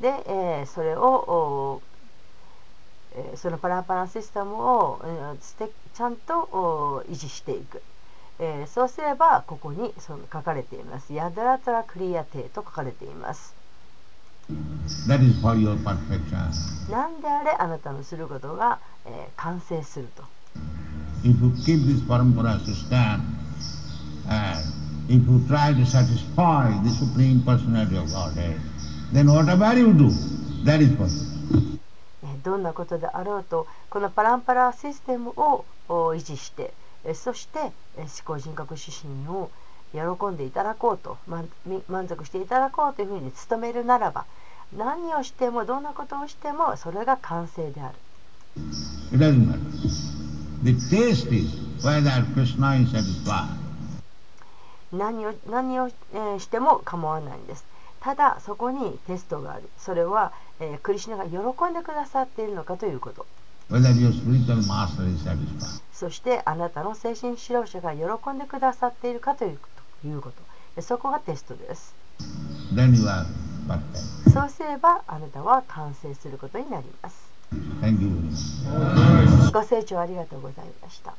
[0.00, 1.80] で、えー、それを
[3.16, 7.82] えーそのパランパラシステムを、えーしてちゃんとお維持していく、
[8.38, 11.12] えーそうすればここにその書かれています。
[11.12, 13.54] ヤダラタラクリアテと書かれています。
[15.08, 16.90] that is for your perfection.
[16.90, 20.22] なんであれあなたのすることが、えー完成すると。
[21.24, 23.20] If you keep this parampara system,
[24.28, 24.60] and
[25.08, 28.60] if you try to satisfy the Supreme Personality of Godhead,
[29.12, 30.10] then whatever you do,
[30.64, 31.78] that is possible.
[32.46, 36.72] えーどんなことであろうとこのパランパラシステムをお維持して
[37.04, 39.50] えーそしてえー思考人格指針を
[39.92, 41.48] 喜んでいただこうと満
[42.08, 44.24] 足していただこうというふうに努めるならば
[44.76, 47.94] 何をしてもどんなことをしてもそれが完成である
[49.12, 49.60] It doesn't matter.
[50.64, 53.48] The taste is whether Krishna is satisfied.
[54.92, 57.64] 何を何を、えーしても構わないんです
[58.00, 63.26] ただそこにテストがあるそれは、えークリシュナが喜んでくださっているのかということ.
[65.92, 69.58] そしてあなたの精神指導者が喜んでくださっているかという
[70.20, 70.30] こ
[70.76, 71.94] とそこがテストです.
[74.32, 77.32] そうすればあなたは完成することになります.
[79.52, 81.14] ご清聴ありがとうございました